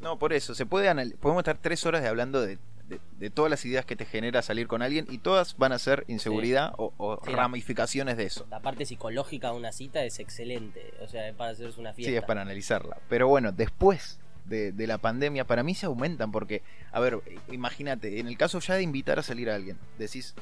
No, 0.00 0.18
por 0.20 0.32
eso, 0.32 0.54
se 0.54 0.66
puede 0.66 0.88
podemos 1.16 1.40
estar 1.40 1.58
tres 1.58 1.84
horas 1.86 2.02
de 2.02 2.08
hablando 2.08 2.40
de, 2.42 2.58
de- 2.88 3.00
de 3.18 3.30
todas 3.30 3.50
las 3.50 3.64
ideas 3.64 3.84
que 3.84 3.96
te 3.96 4.04
genera 4.04 4.42
salir 4.42 4.66
con 4.68 4.82
alguien 4.82 5.06
y 5.10 5.18
todas 5.18 5.56
van 5.56 5.72
a 5.72 5.78
ser 5.78 6.04
inseguridad 6.08 6.72
o, 6.78 6.92
o 6.98 7.20
Sí, 7.24 7.30
la- 7.30 7.36
ramificaciones 7.38 8.16
de 8.16 8.24
eso. 8.24 8.46
La 8.50 8.60
parte 8.60 8.86
psicológica 8.86 9.50
de 9.50 9.56
una 9.56 9.72
cita 9.72 10.04
es 10.04 10.18
excelente, 10.20 10.94
o 11.02 11.08
sea, 11.08 11.28
es 11.28 11.34
para 11.34 11.50
hacerse 11.50 11.80
una 11.80 11.92
fiesta. 11.92 12.10
Sí, 12.10 12.16
es 12.16 12.22
para 12.24 12.42
analizarla. 12.42 12.96
Pero 13.08 13.28
bueno, 13.28 13.52
después 13.52 14.18
de, 14.44 14.70
de 14.72 14.86
la 14.86 14.98
pandemia, 14.98 15.44
para 15.44 15.62
mí 15.64 15.74
se 15.74 15.86
aumentan 15.86 16.30
porque, 16.30 16.62
a 16.92 17.00
ver, 17.00 17.18
imagínate, 17.50 18.20
en 18.20 18.28
el 18.28 18.38
caso 18.38 18.60
ya 18.60 18.74
de 18.74 18.82
invitar 18.82 19.18
a 19.18 19.22
salir 19.22 19.50
a 19.50 19.56
alguien, 19.56 19.76
decís, 19.98 20.34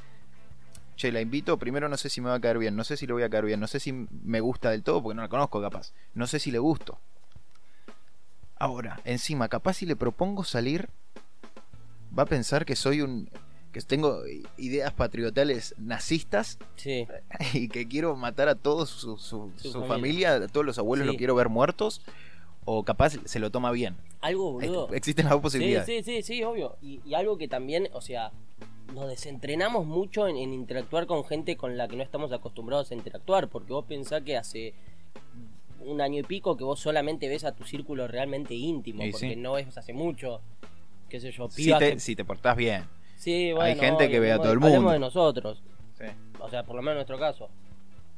che, 0.96 1.10
la 1.10 1.20
invito, 1.22 1.56
primero 1.58 1.88
no 1.88 1.96
sé 1.96 2.10
si 2.10 2.20
me 2.20 2.28
va 2.28 2.34
a 2.34 2.40
caer 2.40 2.58
bien, 2.58 2.76
no 2.76 2.84
sé 2.84 2.96
si 2.98 3.06
le 3.06 3.14
voy 3.14 3.22
a 3.22 3.30
caer 3.30 3.46
bien, 3.46 3.60
no 3.60 3.66
sé 3.66 3.80
si 3.80 3.92
me 3.92 4.40
gusta 4.40 4.70
del 4.70 4.82
todo 4.82 5.02
porque 5.02 5.16
no 5.16 5.22
la 5.22 5.28
conozco 5.28 5.60
capaz, 5.62 5.92
no 6.12 6.26
sé 6.26 6.38
si 6.38 6.50
le 6.50 6.58
gusto. 6.58 6.98
Ahora, 8.56 9.00
encima, 9.04 9.48
capaz 9.48 9.74
si 9.74 9.86
le 9.86 9.96
propongo 9.96 10.44
salir, 10.44 10.88
va 12.16 12.24
a 12.24 12.26
pensar 12.26 12.64
que 12.64 12.76
soy 12.76 13.00
un... 13.00 13.28
que 13.72 13.80
tengo 13.80 14.22
ideas 14.56 14.92
patriotales 14.92 15.74
nazistas 15.78 16.58
Sí, 16.76 17.06
y 17.54 17.68
que 17.68 17.86
quiero 17.88 18.14
matar 18.16 18.48
a 18.48 18.54
toda 18.54 18.86
su, 18.86 19.16
su- 19.18 19.50
Su 19.56 19.72
su 19.72 19.84
familia. 19.84 20.30
familia. 20.30 20.34
a 20.34 20.48
todos 20.48 20.64
los 20.66 20.78
abuelos 20.78 21.04
Sí. 21.04 21.08
los 21.08 21.16
quiero 21.16 21.34
ver 21.34 21.48
muertos, 21.48 22.00
o 22.64 22.82
capaz 22.84 23.14
se 23.24 23.38
lo 23.38 23.50
toma 23.50 23.70
bien. 23.72 23.96
algo 24.20 24.52
boludo. 24.52 24.86
Ex- 24.86 24.96
Existen 24.96 25.24
las 25.26 25.32
dos 25.32 25.42
posibilidades. 25.42 25.86
sí, 25.86 26.02
sí, 26.02 26.22
sí, 26.22 26.42
obvio. 26.44 26.76
Y, 26.80 27.00
y 27.04 27.14
algo 27.14 27.36
que 27.36 27.48
también, 27.48 27.88
o 27.92 28.00
sea, 28.00 28.30
nos 28.94 29.08
desentrenamos 29.08 29.84
mucho 29.86 30.28
en, 30.28 30.36
en 30.36 30.52
interactuar 30.54 31.06
con 31.06 31.24
gente 31.24 31.56
con 31.56 31.76
la 31.76 31.88
que 31.88 31.96
no 31.96 32.02
estamos 32.02 32.32
acostumbrados 32.32 32.90
a 32.90 32.94
interactuar, 32.94 33.48
porque 33.48 33.72
vos 33.72 33.84
pensás 33.86 34.22
que 34.22 34.36
hace 34.36 34.72
un 35.80 36.00
año 36.00 36.20
y 36.20 36.22
pico 36.22 36.56
que 36.56 36.64
vos 36.64 36.80
solamente 36.80 37.28
ves 37.28 37.44
a 37.44 37.52
tu 37.52 37.64
círculo 37.64 38.06
realmente 38.08 38.54
íntimo, 38.54 39.04
Y 39.04 39.10
porque 39.12 39.36
no 39.36 39.52
ves 39.54 39.76
hace 39.76 39.92
mucho, 39.92 40.40
qué 41.14 41.20
sé 41.20 41.30
yo, 41.30 41.48
Si 41.48 41.62
pibas 41.66 41.78
te, 41.78 41.92
que- 41.92 42.00
si 42.00 42.16
te 42.16 42.24
portás 42.24 42.56
bien. 42.56 42.84
Sí, 43.16 43.52
bueno, 43.52 43.80
gente 43.80 44.08
que 44.10 44.18
ve 44.18 44.32
a 44.32 44.38
todo 44.38 44.50
el 44.52 44.58
mundo. 44.58 44.90
de 44.90 44.98
nosotros, 44.98 45.62
Sí. 45.96 46.06
o 46.40 46.50
sea, 46.50 46.64
por 46.64 46.74
lo 46.74 46.82
menos 46.82 46.94
en 46.94 46.96
nuestro 46.96 47.20
caso. 47.20 47.48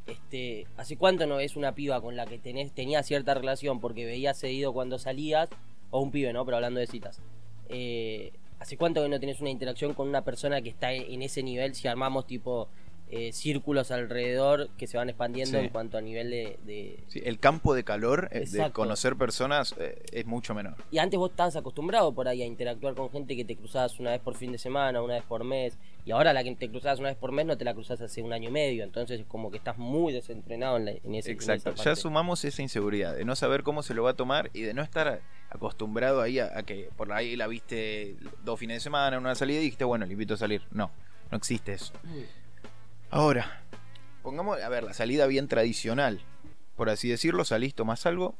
Este, 0.06 0.66
¿hace 0.78 0.96
cuánto 0.96 1.26
no 1.26 1.36
ves 1.36 1.56
una 1.56 1.74
piba 1.74 2.00
con 2.00 2.16
la 2.16 2.24
que 2.26 2.38
tenés, 2.38 2.72
tenías 2.72 3.04
cierta 3.06 3.34
relación 3.34 3.80
porque 3.80 4.06
veías 4.06 4.38
seguido 4.38 4.72
cuando 4.72 4.98
salías? 4.98 5.50
O 5.90 6.00
un 6.00 6.10
pibe, 6.10 6.32
¿no? 6.32 6.44
Pero 6.46 6.56
hablando 6.56 6.80
de 6.80 6.86
citas. 6.86 7.20
Eh, 7.68 8.32
¿Hace 8.60 8.78
cuánto 8.78 9.02
que 9.02 9.08
no 9.10 9.20
tenés 9.20 9.40
una 9.40 9.50
interacción 9.50 9.92
con 9.92 10.08
una 10.08 10.22
persona 10.22 10.62
que 10.62 10.70
está 10.70 10.90
en 10.92 11.20
ese 11.22 11.42
nivel? 11.42 11.74
Si 11.74 11.86
armamos 11.88 12.26
tipo 12.26 12.68
eh, 13.08 13.32
círculos 13.32 13.90
alrededor 13.92 14.68
que 14.76 14.86
se 14.88 14.96
van 14.96 15.08
expandiendo 15.08 15.58
Sí. 15.58 15.64
en 15.66 15.70
cuanto 15.70 15.96
a 15.96 16.00
nivel 16.00 16.30
de, 16.30 16.58
de- 16.64 16.98
Sí, 17.06 17.20
el 17.24 17.38
campo 17.38 17.72
de 17.74 17.84
calor 17.84 18.28
eh, 18.32 18.44
de 18.50 18.70
conocer 18.72 19.14
personas 19.16 19.74
eh, 19.78 20.02
es 20.12 20.26
mucho 20.26 20.54
menor. 20.54 20.74
Y 20.90 20.98
antes 20.98 21.16
vos 21.18 21.30
estabas 21.30 21.54
acostumbrado 21.56 22.12
por 22.14 22.26
ahí 22.26 22.42
a 22.42 22.46
interactuar 22.46 22.94
con 22.94 23.10
gente 23.10 23.36
que 23.36 23.44
te 23.44 23.54
cruzabas 23.56 23.98
una 24.00 24.10
vez 24.10 24.20
por 24.20 24.34
fin 24.34 24.50
de 24.50 24.58
semana, 24.58 25.02
una 25.02 25.14
vez 25.14 25.22
por 25.24 25.44
mes. 25.44 25.78
Y 26.04 26.10
ahora 26.12 26.32
la 26.32 26.42
que 26.44 26.54
te 26.56 26.68
cruzabas 26.68 26.98
una 27.00 27.08
vez 27.08 27.16
por 27.18 27.30
mes 27.32 27.46
no 27.46 27.56
te 27.56 27.64
la 27.64 27.74
cruzas 27.74 28.00
hace 28.00 28.22
un 28.22 28.32
año 28.32 28.48
y 28.48 28.52
medio. 28.52 28.82
Entonces 28.84 29.20
es 29.20 29.26
como 29.26 29.50
que 29.52 29.58
estás 29.58 29.78
muy 29.78 30.12
desentrenado 30.12 30.76
en, 30.76 30.84
la- 30.86 30.90
en 30.92 31.14
ese 31.14 31.30
en 31.30 31.36
Exacto. 31.36 31.74
Ya 31.74 31.94
sumamos 31.96 32.44
esa 32.44 32.60
inseguridad 32.62 33.14
de 33.16 33.24
no 33.24 33.36
saber 33.36 33.62
cómo 33.62 33.82
se 33.84 33.94
lo 33.94 34.02
va 34.02 34.10
a 34.10 34.14
tomar 34.14 34.50
y 34.52 34.62
de 34.62 34.74
no 34.74 34.82
estar 34.82 35.20
acostumbrado 35.50 36.20
ahí 36.22 36.38
a, 36.40 36.58
a 36.58 36.62
que 36.64 36.90
por 36.96 37.12
ahí 37.12 37.36
la 37.36 37.46
viste 37.46 38.16
dos 38.44 38.58
fines 38.58 38.76
de 38.76 38.80
semana 38.80 39.16
en 39.16 39.22
una 39.22 39.34
salida 39.36 39.58
y 39.60 39.62
dijiste, 39.64 39.84
bueno, 39.84 40.06
le 40.06 40.12
invito 40.12 40.34
a 40.34 40.36
salir. 40.36 40.62
No, 40.72 40.90
no 41.30 41.36
existe 41.36 41.72
eso. 41.72 41.92
Mm. 42.02 42.45
Ahora, 43.10 43.62
pongamos, 44.22 44.60
a 44.60 44.68
ver, 44.68 44.84
la 44.84 44.94
salida 44.94 45.26
bien 45.26 45.48
tradicional. 45.48 46.20
Por 46.76 46.90
así 46.90 47.08
decirlo, 47.08 47.44
salís, 47.44 47.74
tomás 47.74 48.04
algo, 48.06 48.34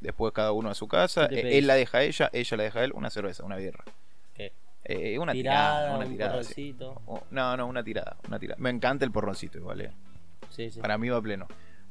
después 0.00 0.32
cada 0.32 0.52
uno 0.52 0.70
a 0.70 0.74
su 0.74 0.88
casa, 0.88 1.28
¿Qué 1.28 1.42
te 1.42 1.48
eh, 1.54 1.58
él 1.58 1.66
la 1.66 1.74
deja 1.74 1.98
a 1.98 2.02
ella, 2.02 2.30
ella 2.32 2.56
la 2.56 2.62
deja 2.62 2.80
a 2.80 2.84
él, 2.84 2.92
una 2.94 3.10
cerveza, 3.10 3.44
una 3.44 3.56
birra. 3.56 3.84
¿Qué? 4.34 4.52
Eh, 4.84 5.18
una 5.18 5.32
Tirada, 5.32 5.80
tirada, 5.80 5.96
una 5.96 6.06
un 6.06 6.12
tirada. 6.12 6.44
sí. 6.44 6.76
No, 7.30 7.56
no, 7.56 7.66
una 7.66 7.82
tirada, 7.84 8.16
una 8.26 8.38
tirada. 8.38 8.60
Me 8.60 8.70
encanta 8.70 9.04
el 9.04 9.10
porroncito 9.10 9.58
igual, 9.58 9.80
eh. 9.82 9.92
Sí, 10.50 10.70
sí. 10.70 10.80
Para 10.80 10.96
mí 10.96 11.08
va 11.08 11.20
pleno. 11.20 11.46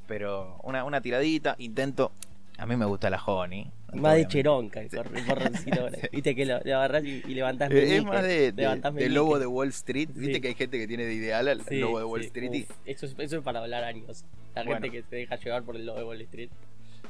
Pero 0.08 0.60
una, 0.63 0.84
una 0.84 1.01
tiradita, 1.01 1.56
intento. 1.60 2.12
A 2.57 2.65
mí 2.65 2.75
me 2.75 2.86
gusta 2.86 3.10
la 3.10 3.22
honey. 3.24 3.72
Más 3.93 4.15
de 4.15 4.27
cheronca, 4.27 4.81
Sí. 4.89 4.95
por, 4.95 5.10
por 5.25 5.51
decirlo 5.51 5.81
ahora. 5.81 5.98
Viste 6.12 6.36
que 6.36 6.45
lo, 6.45 6.60
lo 6.63 6.75
agarrás 6.77 7.03
y, 7.03 7.22
y 7.27 7.33
levantás 7.33 7.72
Es 7.72 8.03
más 8.03 8.24
de, 8.24 8.51
de- 8.51 8.62
levantás 8.63 8.93
de 8.93 9.01
meñique. 9.01 9.13
lobo 9.15 9.39
de 9.39 9.48
Wall 9.48 9.69
Street. 9.69 10.10
Viste 10.13 10.36
Sí. 10.36 10.41
que 10.41 10.48
hay 10.50 10.55
gente 10.55 10.77
que 10.77 10.88
tiene 10.88 11.05
de 11.05 11.13
ideal 11.13 11.48
al 11.48 11.62
Sí, 11.65 11.79
lobo 11.79 12.00
de 12.00 12.05
Wall 12.05 12.22
sí, 12.22 12.27
Street. 12.27 12.53
y- 12.53 12.62
uf, 12.63 12.72
eso, 12.86 13.05
es, 13.05 13.15
eso 13.17 13.38
es 13.38 13.43
para 13.43 13.60
hablar 13.62 13.83
años. 13.83 14.24
La 14.55 14.63
Bueno. 14.63 14.81
gente 14.81 14.91
que 14.91 15.03
se 15.10 15.15
deja 15.15 15.36
llevar 15.38 15.63
por 15.63 15.75
el 15.75 15.86
lobo 15.86 16.00
de 16.00 16.05
Wall 16.05 16.22
Street. 16.22 16.50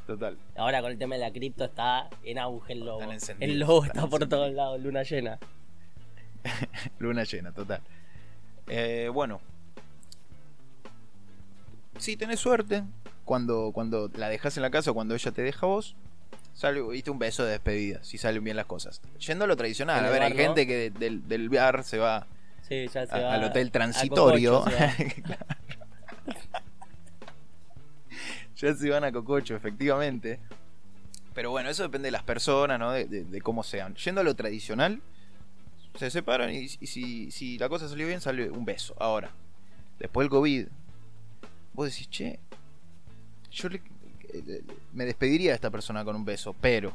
Total. 0.08 0.38
Ahora 0.58 0.82
con 0.82 0.92
el 0.92 0.98
tema 0.98 1.16
de 1.16 1.22
la 1.22 1.32
cripto 1.32 1.64
está 1.66 2.10
en 2.24 2.38
auge 2.40 2.74
el 2.74 2.80
lobo. 2.86 3.02
El 3.40 3.60
lobo 3.60 3.86
está 3.86 4.08
por 4.08 4.28
todos 4.28 4.52
lados, 4.54 4.82
luna 4.82 5.04
llena. 5.04 5.40
Luna 7.00 7.24
llena, 7.24 7.54
total. 7.54 7.80
Eh, 8.68 9.10
bueno. 9.14 9.40
Si 11.98 12.18
tenés 12.18 12.40
suerte, 12.40 12.84
cuando, 13.26 13.72
cuando 13.74 14.10
la 14.16 14.30
dejas 14.30 14.58
en 14.58 14.64
la 14.64 14.70
casa 14.70 14.92
o 14.92 14.94
cuando 14.94 15.14
ella 15.16 15.32
te 15.32 15.42
deja 15.42 15.66
a 15.66 15.70
vos, 15.70 15.96
sale, 16.54 16.82
viste, 16.82 17.10
un 17.12 17.20
beso 17.20 17.44
de 17.44 17.52
despedida, 17.52 18.04
si 18.04 18.18
salen 18.18 18.44
bien 18.44 18.58
las 18.58 18.66
cosas. 18.66 19.02
Yendo 19.20 19.46
a 19.46 19.48
lo 19.48 19.56
tradicional, 19.58 20.06
a 20.06 20.10
ver, 20.10 20.22
hay 20.24 20.34
gente 20.36 20.68
que 20.68 20.90
del, 20.92 21.28
del 21.28 21.50
bar 21.50 21.84
se 21.84 21.98
va 21.98 22.28
Sí, 22.68 22.88
ya 22.88 23.06
se 23.06 23.16
a- 23.16 23.20
va 23.22 23.34
al 23.34 23.44
hotel 23.46 23.72
transitorio. 23.72 24.64
Ya 28.58 28.74
se 28.74 28.90
van 28.90 29.04
a 29.04 29.12
Cococho, 29.12 29.56
efectivamente. 29.56 30.40
Pero 31.34 31.50
bueno, 31.52 31.70
eso 31.70 31.84
depende 31.84 32.08
de 32.08 32.12
las 32.12 32.24
personas, 32.24 32.80
¿no? 32.80 32.92
De, 32.92 33.06
de- 33.06 33.26
de 33.26 33.42
cómo 33.42 33.64
sean. 33.64 33.96
Yendo 33.96 34.22
a 34.22 34.24
lo 34.24 34.36
tradicional, 34.36 35.02
se 35.96 36.10
separan 36.10 36.54
y, 36.54 36.60
y 36.80 36.88
si, 36.88 37.32
si 37.32 37.58
la 37.58 37.68
cosa 37.70 37.90
salió 37.90 38.08
bien, 38.08 38.22
sale 38.22 38.50
un 38.50 38.64
beso. 38.66 38.96
Ahora, 39.00 39.32
después 40.00 40.26
del 40.26 40.30
COVID, 40.30 40.68
vos 41.74 41.90
decís, 41.92 42.10
che, 42.10 42.40
yo 43.54 43.70
le- 43.70 43.82
eh, 44.34 44.64
me 44.94 45.06
despediría 45.06 45.52
de 45.52 45.56
esta 45.56 45.70
persona 45.70 46.04
con 46.04 46.16
un 46.16 46.26
beso, 46.26 46.54
pero 46.60 46.92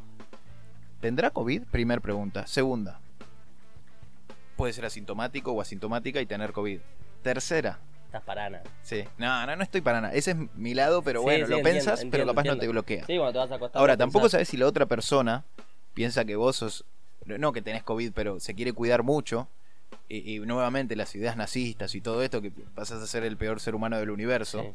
¿tendrá 1.01 1.31
COVID? 1.31 1.63
Primer 1.71 2.01
pregunta. 2.01 2.47
Segunda, 2.47 3.01
puede 4.57 4.73
ser 4.73 4.85
asintomático 4.85 5.53
o 5.53 5.61
asintomática 5.61 6.21
y 6.21 6.27
tener 6.27 6.53
COVID. 6.53 6.81
Tercera, 7.23 7.79
Estás 8.07 8.23
parana. 8.23 8.63
sí, 8.83 9.05
no, 9.19 9.47
no, 9.47 9.57
no 9.57 9.63
estoy 9.63 9.81
para 9.81 10.01
nada. 10.01 10.15
Ese 10.15 10.33
es 10.33 10.37
mi 10.55 10.75
lado, 10.75 11.03
pero 11.03 11.23
bueno, 11.23 11.47
sí, 11.47 11.51
lo 11.51 11.59
entiendo, 11.59 11.79
pensás, 11.79 11.99
pero 12.01 12.07
entiendo, 12.07 12.33
capaz 12.33 12.43
no 12.45 12.53
entiendo. 12.55 12.61
te 12.61 12.69
bloquea. 12.69 13.07
Sí, 13.07 13.17
cuando 13.17 13.33
te 13.33 13.39
vas 13.39 13.53
a 13.53 13.55
acostar. 13.57 13.81
Ahora, 13.81 13.97
tampoco 13.97 14.29
sabes 14.29 14.49
si 14.49 14.57
la 14.57 14.67
otra 14.67 14.87
persona 14.87 15.45
piensa 15.95 16.25
que 16.25 16.37
vos 16.37 16.57
sos. 16.57 16.85
No 17.27 17.53
que 17.53 17.61
tenés 17.61 17.83
COVID, 17.83 18.13
pero 18.15 18.41
se 18.41 18.55
quiere 18.55 18.73
cuidar 18.73 19.03
mucho. 19.03 19.49
Y, 20.09 20.37
y 20.37 20.39
nuevamente 20.41 20.97
las 20.97 21.15
ideas 21.15 21.37
nazistas 21.37 21.95
y 21.95 22.01
todo 22.01 22.23
esto, 22.23 22.41
que 22.41 22.51
pasas 22.51 23.03
a 23.03 23.07
ser 23.07 23.25
el 23.25 23.37
peor 23.37 23.61
ser 23.61 23.75
humano 23.75 23.99
del 23.99 24.11
universo. 24.11 24.63
Sí. 24.63 24.69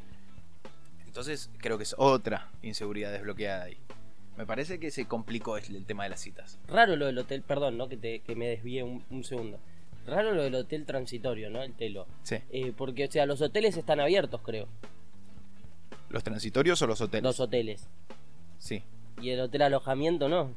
Entonces, 1.13 1.51
creo 1.60 1.77
que 1.77 1.84
es 1.84 1.93
otra 2.00 2.50
inseguridad 2.63 3.12
desbloqueada 3.12 3.65
ahí. 3.65 3.77
Me 4.36 4.48
parece 4.48 4.79
que 4.79 4.89
se 4.89 5.05
complicó 5.05 5.58
el, 5.58 5.86
tema 5.86 6.05
de 6.05 6.10
las 6.10 6.22
citas. 6.22 6.58
Raro 6.67 6.96
lo 6.96 7.05
del 7.05 7.20
hotel, 7.20 7.43
perdón, 7.43 7.77
¿no? 7.77 7.88
Que, 7.88 7.98
te, 7.98 8.22
que 8.22 8.36
me 8.36 8.48
desvíe 8.48 8.82
un, 8.82 9.03
un 9.12 9.24
segundo. 9.24 9.60
Raro 10.08 10.34
lo 10.34 10.41
del 10.41 10.55
hotel 10.55 10.88
transitorio, 10.88 11.51
¿no? 11.51 11.62
El 11.62 11.74
telo. 11.74 12.08
Sí. 12.24 12.38
Eh, 12.50 12.74
porque, 12.75 13.05
o 13.05 13.12
sea, 13.12 13.27
los 13.27 13.43
hoteles 13.43 13.77
están 13.77 14.00
abiertos, 14.00 14.41
creo. 14.41 14.67
¿Los 16.10 16.24
transitorios 16.24 16.82
o 16.82 16.88
los 16.88 17.00
hoteles? 17.00 17.24
Los 17.24 17.39
hoteles. 17.39 17.88
Sí. 18.58 18.82
Y 19.22 19.29
el 19.29 19.41
hotel 19.41 19.62
alojamiento, 19.62 20.29
¿no? 20.29 20.55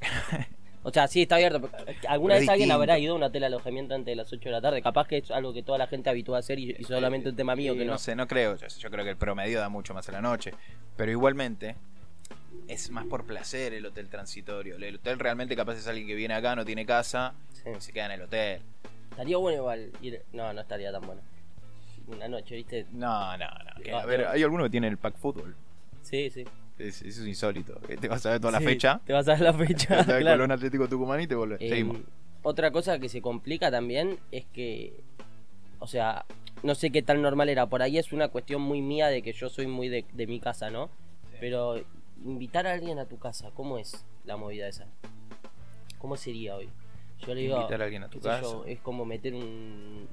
O 0.88 0.92
sea, 0.92 1.08
sí 1.08 1.22
está 1.22 1.34
abierto. 1.34 1.60
pero 1.60 1.84
¿Alguna 2.08 2.36
vez 2.36 2.48
alguien 2.48 2.70
habrá 2.70 2.96
ido 2.96 3.14
a 3.14 3.16
un 3.16 3.22
hotel 3.24 3.42
alojamiento 3.42 3.94
antes 3.96 4.06
de 4.12 4.14
las 4.14 4.32
8 4.32 4.40
de 4.48 4.52
la 4.52 4.60
tarde? 4.60 4.80
Capaz 4.82 5.08
que 5.08 5.16
es 5.18 5.30
algo 5.32 5.52
que 5.52 5.64
toda 5.64 5.78
la 5.78 5.88
gente 5.88 6.08
habitúa 6.10 6.36
a 6.36 6.40
hacer 6.40 6.60
y, 6.60 6.76
y 6.78 6.84
solamente 6.84 7.28
un 7.30 7.34
tema 7.34 7.56
mío 7.56 7.72
Eh, 7.72 7.78
que 7.78 7.84
no. 7.84 7.92
No 7.94 7.98
sé, 7.98 8.14
no 8.14 8.28
creo. 8.28 8.54
Yo, 8.56 8.68
yo 8.68 8.88
creo 8.90 9.02
que 9.04 9.10
el 9.10 9.16
promedio 9.16 9.58
da 9.58 9.68
mucho 9.68 9.94
más 9.94 10.08
a 10.08 10.12
la 10.12 10.20
noche. 10.20 10.52
Pero 10.96 11.10
igualmente, 11.10 11.74
es 12.68 12.88
más 12.90 13.04
por 13.06 13.24
placer 13.26 13.74
el 13.74 13.84
hotel 13.84 14.08
transitorio. 14.08 14.76
El 14.76 14.94
hotel 14.94 15.18
realmente 15.18 15.56
capaz 15.56 15.74
es 15.76 15.88
alguien 15.88 16.06
que 16.06 16.14
viene 16.14 16.34
acá, 16.34 16.54
no 16.54 16.64
tiene 16.64 16.86
casa, 16.86 17.34
Sí. 17.64 17.70
se 17.80 17.92
queda 17.92 18.06
en 18.06 18.12
el 18.12 18.22
hotel. 18.22 18.62
Estaría 19.10 19.38
bueno 19.38 19.58
igual 19.58 19.90
ir. 20.02 20.22
No, 20.32 20.52
no 20.52 20.60
estaría 20.60 20.92
tan 20.92 21.04
bueno. 21.04 21.20
Una 22.06 22.28
noche, 22.28 22.54
¿viste? 22.54 22.86
No, 22.92 23.36
no, 23.36 23.44
no. 23.48 23.82
que- 23.82 23.92
a 23.92 24.06
ver, 24.06 24.24
hay 24.28 24.40
alguno 24.44 24.62
que 24.62 24.70
tiene 24.70 24.86
el 24.86 24.98
pack 24.98 25.16
fútbol. 25.16 25.56
Sí, 26.02 26.30
sí. 26.30 26.44
Es, 26.78 27.02
eso 27.02 27.22
es 27.22 27.28
insólito. 27.28 27.80
Que 27.80 27.96
Te 27.96 28.08
vas 28.08 28.24
a 28.26 28.30
ver 28.30 28.40
toda 28.40 28.52
la 28.52 28.58
Sí, 28.58 28.64
fecha. 28.66 29.00
Te 29.04 29.12
vas 29.12 29.26
a 29.28 29.32
ver 29.32 29.40
la 29.40 29.52
Te 29.56 29.66
fecha. 29.66 29.96
vas 29.96 30.08
a 30.08 30.12
ver 30.12 30.22
claro. 30.22 30.36
Colón 30.38 30.50
Atlético 30.52 30.88
Tucumán 30.88 31.20
y 31.20 31.26
te 31.26 31.34
volvés. 31.34 31.60
Eh, 31.60 31.68
Seguimos. 31.70 31.98
otra 32.42 32.70
cosa 32.70 32.98
que 32.98 33.08
se 33.08 33.20
complica 33.22 33.70
también 33.70 34.18
es 34.30 34.44
que, 34.46 35.00
o 35.78 35.86
sea, 35.86 36.24
no 36.62 36.74
sé 36.74 36.90
qué 36.90 37.02
tan 37.02 37.22
normal 37.22 37.48
era. 37.48 37.66
Por 37.66 37.82
ahí 37.82 37.98
es 37.98 38.12
una 38.12 38.28
cuestión 38.28 38.60
muy 38.62 38.82
mía 38.82 39.08
de 39.08 39.22
que 39.22 39.32
yo 39.32 39.48
soy 39.48 39.66
muy 39.66 39.88
de, 39.88 40.04
de 40.12 40.26
mi 40.26 40.38
casa, 40.40 40.70
¿no? 40.70 40.90
Pero 41.40 41.82
invitar 42.24 42.66
a 42.66 42.72
alguien 42.72 42.98
a 42.98 43.06
tu 43.06 43.18
casa, 43.18 43.50
¿cómo 43.54 43.78
es 43.78 44.04
la 44.24 44.36
movida 44.36 44.68
esa? 44.68 44.86
¿Cómo 45.98 46.16
sería 46.16 46.56
hoy? 46.56 46.68
Yo 47.26 47.34
le 47.34 47.42
digo, 47.42 47.56
Invitar 47.56 47.80
a 47.80 47.84
alguien 47.84 48.02
a 48.04 48.08
tu 48.10 48.20
casa. 48.20 48.42
yo, 48.42 48.64
es 48.66 48.78
como 48.80 49.04
meter 49.06 49.34
un... 49.34 50.08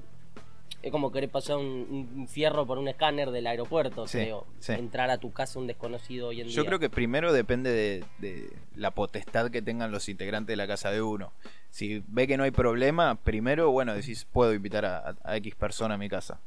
Es 0.84 0.90
como 0.92 1.10
querer 1.10 1.30
pasar 1.30 1.56
un, 1.56 2.10
un 2.14 2.28
fierro 2.28 2.66
por 2.66 2.76
un 2.76 2.88
escáner 2.88 3.30
del 3.30 3.46
aeropuerto, 3.46 4.06
Sí, 4.06 4.18
creo. 4.18 4.46
sí. 4.58 4.72
Entrar 4.72 5.08
a 5.08 5.16
tu 5.16 5.32
casa 5.32 5.58
un 5.58 5.66
desconocido 5.66 6.28
hoy 6.28 6.42
en 6.42 6.48
Yo 6.48 6.60
día. 6.60 6.68
creo 6.68 6.78
que 6.78 6.90
primero 6.90 7.32
depende 7.32 7.70
de, 7.70 8.04
de 8.18 8.52
la 8.76 8.90
potestad 8.90 9.50
que 9.50 9.62
tengan 9.62 9.90
los 9.90 10.10
integrantes 10.10 10.52
de 10.52 10.56
la 10.56 10.66
casa 10.66 10.90
de 10.90 11.00
uno. 11.00 11.32
Si 11.70 12.04
ve 12.08 12.26
que 12.26 12.36
no 12.36 12.42
hay 12.44 12.50
problema, 12.50 13.14
primero, 13.14 13.70
bueno, 13.70 13.94
decís, 13.94 14.26
puedo 14.30 14.52
invitar 14.52 14.84
a, 14.84 14.98
a- 14.98 15.14
a 15.24 15.36
X 15.38 15.54
persona 15.54 15.94
a 15.94 15.98
mi 15.98 16.10
casa. 16.10 16.38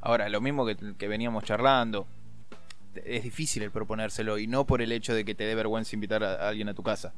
Ahora, 0.00 0.28
lo 0.28 0.40
mismo 0.40 0.64
que, 0.64 0.76
que 0.96 1.08
veníamos 1.08 1.42
charlando, 1.42 2.06
es 3.04 3.24
difícil 3.24 3.64
el 3.64 3.72
proponérselo 3.72 4.38
y 4.38 4.46
no 4.46 4.64
por 4.64 4.80
el 4.80 4.92
hecho 4.92 5.12
de 5.12 5.24
que 5.24 5.34
te 5.34 5.42
dé 5.44 5.56
vergüenza 5.56 5.96
invitar 5.96 6.22
a, 6.22 6.34
a 6.34 6.48
alguien 6.50 6.68
a 6.68 6.74
tu 6.74 6.84
casa, 6.84 7.12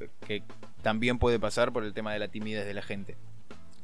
eh, 0.00 0.08
que 0.26 0.42
también 0.82 1.18
puede 1.18 1.38
pasar 1.38 1.70
por 1.70 1.84
el 1.84 1.92
tema 1.92 2.14
de 2.14 2.18
la 2.18 2.28
timidez 2.28 2.64
de 2.66 2.72
la 2.74 2.82
gente, 2.82 3.16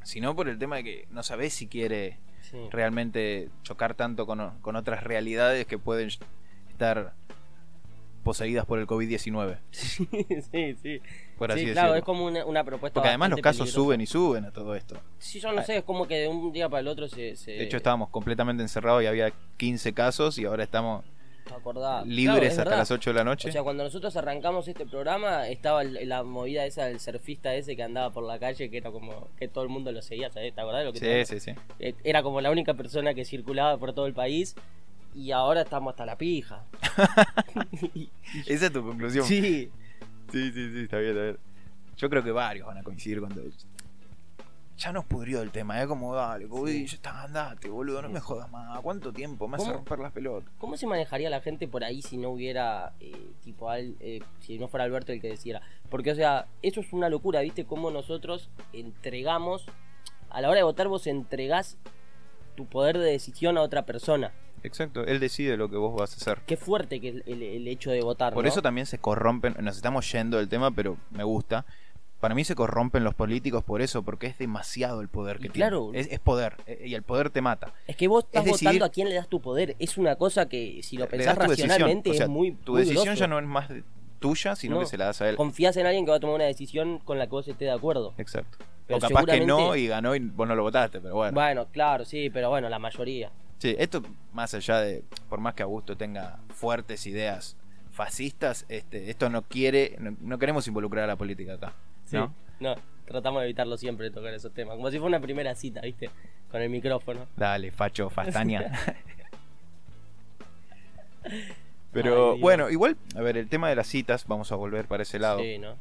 sino 0.02 0.34
por 0.36 0.48
el 0.48 0.58
tema 0.58 0.76
de 0.76 0.84
que 0.84 1.06
no 1.10 1.22
sabes 1.22 1.52
si 1.54 1.66
quiere 1.66 2.18
Sí. 2.42 2.56
realmente 2.72 3.48
chocar 3.62 3.94
tanto 3.94 4.26
con, 4.26 4.58
con 4.60 4.74
otras 4.74 5.04
realidades 5.04 5.66
que 5.66 5.78
pueden 5.78 6.10
estar 6.70 7.12
poseídas 8.24 8.66
por 8.66 8.78
el 8.78 8.86
COVID-19, 8.86 9.58
sí, 9.70 10.06
sí. 10.82 11.00
por 11.38 11.52
así 11.52 11.66
Sí, 11.66 11.72
claro, 11.72 11.94
es 11.94 12.02
como 12.02 12.26
una, 12.26 12.44
una 12.44 12.64
propuesta. 12.64 12.94
Porque 12.94 13.08
además 13.08 13.30
los 13.30 13.40
casos 13.40 13.60
peligrosa. 13.60 13.74
suben 13.84 14.00
y 14.00 14.06
suben 14.06 14.44
a 14.44 14.50
todo 14.50 14.74
esto. 14.74 15.00
Sí, 15.18 15.40
yo 15.40 15.52
no 15.52 15.62
sé, 15.62 15.78
es 15.78 15.84
como 15.84 16.06
que 16.06 16.16
de 16.16 16.28
un 16.28 16.52
día 16.52 16.68
para 16.68 16.80
el 16.80 16.88
otro 16.88 17.08
se. 17.08 17.36
se 17.36 17.52
De 17.52 17.62
hecho, 17.64 17.76
estábamos 17.78 18.08
completamente 18.10 18.62
encerrados 18.62 19.02
y 19.02 19.06
había 19.06 19.32
15 19.56 19.92
casos 19.94 20.38
y 20.38 20.44
ahora 20.44 20.64
estamos 20.64 21.04
Claro, 21.58 22.04
libres 22.06 22.52
es 22.52 22.58
hasta 22.58 22.76
las 22.76 22.90
8 22.90 23.10
de 23.10 23.14
la 23.14 23.24
noche. 23.24 23.48
O 23.48 23.52
sea, 23.52 23.62
cuando 23.62 23.84
nosotros 23.84 24.16
arrancamos 24.16 24.68
este 24.68 24.86
programa, 24.86 25.48
estaba 25.48 25.82
la 25.84 26.22
movida 26.22 26.64
esa 26.64 26.86
del 26.86 27.00
surfista 27.00 27.54
ese 27.54 27.76
que 27.76 27.82
andaba 27.82 28.10
por 28.10 28.24
la 28.24 28.38
calle, 28.38 28.70
que 28.70 28.76
era 28.78 28.90
como 28.90 29.28
que 29.38 29.48
todo 29.48 29.64
el 29.64 29.70
mundo 29.70 29.92
lo 29.92 30.02
seguía, 30.02 30.30
¿sabes? 30.30 30.54
¿Te 30.54 30.60
acordás 30.60 30.80
de 30.80 30.84
lo 30.86 30.92
que 30.92 31.24
sí, 31.24 31.40
sí, 31.40 31.52
sí. 31.52 31.60
Eh, 31.78 31.94
Era 32.04 32.22
como 32.22 32.40
la 32.40 32.50
única 32.50 32.74
persona 32.74 33.14
que 33.14 33.24
circulaba 33.24 33.76
por 33.78 33.92
todo 33.92 34.06
el 34.06 34.14
país 34.14 34.54
y 35.14 35.32
ahora 35.32 35.62
estamos 35.62 35.92
hasta 35.92 36.06
la 36.06 36.16
pija. 36.16 36.64
Esa 38.46 38.66
es 38.66 38.72
tu 38.72 38.84
conclusión. 38.84 39.24
Sí, 39.24 39.70
sí, 40.30 40.52
sí, 40.52 40.70
sí, 40.72 40.80
está 40.82 40.98
bien, 40.98 41.10
está 41.10 41.22
bien. 41.22 41.38
Yo 41.96 42.08
creo 42.08 42.22
que 42.22 42.32
varios 42.32 42.66
van 42.66 42.78
a 42.78 42.82
coincidir 42.82 43.20
cuando... 43.20 43.42
Ya 44.82 44.92
nos 44.92 45.04
pudrió 45.04 45.42
el 45.42 45.50
tema, 45.50 45.78
es 45.82 45.86
como, 45.86 46.14
dale, 46.14 46.48
COVID, 46.48 46.72
Sí. 46.72 46.86
ya 46.86 46.94
está, 46.94 47.22
andate, 47.24 47.68
boludo, 47.68 48.00
no 48.00 48.08
Sí, 48.08 48.14
me 48.14 48.20
jodas 48.20 48.50
más. 48.50 48.80
¿Cuánto 48.80 49.12
tiempo? 49.12 49.46
Me 49.46 49.58
¿Cómo? 49.58 49.74
romper 49.74 49.98
las 49.98 50.10
pelotas. 50.10 50.50
¿Cómo 50.56 50.76
se 50.78 50.86
manejaría 50.86 51.28
la 51.28 51.42
gente 51.42 51.68
por 51.68 51.84
ahí 51.84 52.00
si 52.00 52.16
no 52.16 52.30
hubiera, 52.30 52.94
eh, 52.98 53.12
tipo, 53.44 53.68
al- 53.68 53.94
eh, 54.00 54.20
si 54.40 54.58
no 54.58 54.68
fuera 54.68 54.84
Alberto 54.84 55.12
el 55.12 55.20
que 55.20 55.28
decidiera? 55.28 55.60
Porque, 55.90 56.12
o 56.12 56.14
sea, 56.14 56.46
eso 56.62 56.80
es 56.80 56.92
una 56.94 57.10
locura, 57.10 57.40
¿viste? 57.42 57.66
Cómo 57.66 57.90
nosotros 57.90 58.48
entregamos, 58.72 59.66
a 60.30 60.40
la 60.40 60.48
hora 60.48 60.56
de 60.58 60.62
votar 60.64 60.88
vos 60.88 61.06
entregás 61.06 61.76
tu 62.56 62.64
poder 62.66 62.96
de 62.96 63.04
decisión 63.10 63.58
a 63.58 63.62
otra 63.62 63.84
persona. 63.84 64.32
Exacto, 64.62 65.04
él 65.04 65.20
decide 65.20 65.56
lo 65.58 65.68
que 65.70 65.76
vos 65.76 65.94
vas 65.94 66.12
a 66.12 66.16
hacer. 66.16 66.42
Qué 66.46 66.56
fuerte 66.56 67.00
que 67.00 67.08
es 67.10 67.14
el, 67.26 67.42
el 67.42 67.68
hecho 67.68 67.90
de 67.90 68.02
votar, 68.02 68.32
Por 68.32 68.44
¿no? 68.44 68.48
eso 68.48 68.60
también 68.62 68.86
se 68.86 68.98
corrompen, 68.98 69.56
nos 69.60 69.76
estamos 69.76 70.10
yendo 70.10 70.38
del 70.38 70.48
tema, 70.48 70.70
pero 70.70 70.96
me 71.10 71.24
gusta. 71.24 71.64
Para 72.20 72.34
mí 72.34 72.44
se 72.44 72.54
corrompen 72.54 73.02
los 73.02 73.14
políticos 73.14 73.64
por 73.64 73.80
eso, 73.80 74.02
porque 74.02 74.26
es 74.26 74.36
demasiado 74.38 75.00
el 75.00 75.08
poder 75.08 75.38
que 75.38 75.46
Y 75.46 75.50
tienen. 75.50 75.70
claro. 75.70 75.90
Es, 75.94 76.06
es 76.10 76.18
poder, 76.20 76.56
eh, 76.66 76.82
y 76.86 76.94
el 76.94 77.02
poder 77.02 77.30
te 77.30 77.40
mata. 77.40 77.72
Es 77.86 77.96
que 77.96 78.08
vos 78.08 78.24
estás 78.24 78.44
Es 78.44 78.52
decidir- 78.52 78.68
votando 78.68 78.84
a 78.84 78.88
quién 78.90 79.08
le 79.08 79.14
das 79.14 79.28
tu 79.28 79.40
poder. 79.40 79.74
Es 79.78 79.96
una 79.96 80.16
cosa 80.16 80.46
que, 80.48 80.82
si 80.82 80.96
lo 80.98 81.08
pensás 81.08 81.36
racionalmente, 81.38 82.10
o 82.10 82.14
sea, 82.14 82.24
es 82.24 82.30
muy. 82.30 82.52
Tu 82.52 82.72
muy 82.72 82.80
decisión 82.82 83.04
grosso. 83.06 83.20
ya 83.20 83.26
no 83.26 83.38
es 83.38 83.46
más 83.46 83.68
de- 83.70 83.84
tuya, 84.18 84.54
sino 84.54 84.74
No. 84.74 84.80
que 84.82 84.86
se 84.86 84.98
la 84.98 85.06
das 85.06 85.22
a 85.22 85.30
él. 85.30 85.36
Confías 85.36 85.74
en 85.78 85.86
alguien 85.86 86.04
que 86.04 86.10
va 86.10 86.18
a 86.18 86.20
tomar 86.20 86.36
una 86.36 86.44
decisión 86.44 86.98
con 86.98 87.18
la 87.18 87.24
que 87.26 87.30
vos 87.30 87.48
estés 87.48 87.66
de 87.66 87.72
acuerdo. 87.72 88.12
Exacto. 88.18 88.58
Pero 88.86 88.98
o 88.98 89.00
capaz 89.00 89.24
que 89.24 89.40
no 89.46 89.74
y 89.76 89.86
ganó 89.86 90.14
y 90.14 90.18
vos 90.18 90.46
no 90.46 90.54
lo 90.54 90.62
votaste, 90.62 91.00
pero 91.00 91.14
bueno. 91.14 91.32
Bueno, 91.32 91.68
claro, 91.72 92.04
sí, 92.04 92.28
pero 92.28 92.50
bueno, 92.50 92.68
la 92.68 92.78
mayoría. 92.78 93.30
Sí, 93.56 93.74
esto 93.78 94.02
más 94.34 94.52
allá 94.52 94.80
de, 94.80 95.04
por 95.30 95.40
más 95.40 95.54
que 95.54 95.62
Augusto 95.62 95.96
tenga 95.96 96.38
fuertes 96.48 97.06
ideas 97.06 97.56
fascistas, 97.90 98.66
este, 98.68 99.10
esto 99.10 99.28
no 99.30 99.42
quiere, 99.42 99.96
no, 100.00 100.14
no 100.20 100.38
queremos 100.38 100.66
involucrar 100.68 101.04
a 101.04 101.06
la 101.06 101.16
política 101.16 101.54
acá. 101.54 101.72
Sí. 102.10 102.16
¿no? 102.16 102.34
No, 102.60 102.74
tratamos 103.06 103.40
de 103.40 103.46
evitarlo 103.46 103.76
siempre, 103.78 104.10
tocar 104.10 104.34
esos 104.34 104.52
temas. 104.52 104.76
Como 104.76 104.90
si 104.90 104.98
fuera 104.98 105.16
una 105.16 105.20
primera 105.20 105.54
cita, 105.54 105.80
¿viste? 105.80 106.10
Con 106.50 106.60
el 106.62 106.68
micrófono. 106.70 107.26
Dale, 107.36 107.70
facho, 107.70 108.10
fastaña. 108.10 108.72
Pero 111.92 112.32
Ay, 112.34 112.40
bueno, 112.40 112.70
igual, 112.70 112.96
a 113.16 113.20
ver, 113.20 113.36
el 113.36 113.48
tema 113.48 113.68
de 113.68 113.74
las 113.76 113.86
citas, 113.88 114.26
vamos 114.26 114.52
a 114.52 114.56
volver 114.56 114.86
para 114.86 115.02
ese 115.02 115.18
lado. 115.18 115.40
Sí, 115.40 115.58
¿no? 115.58 115.74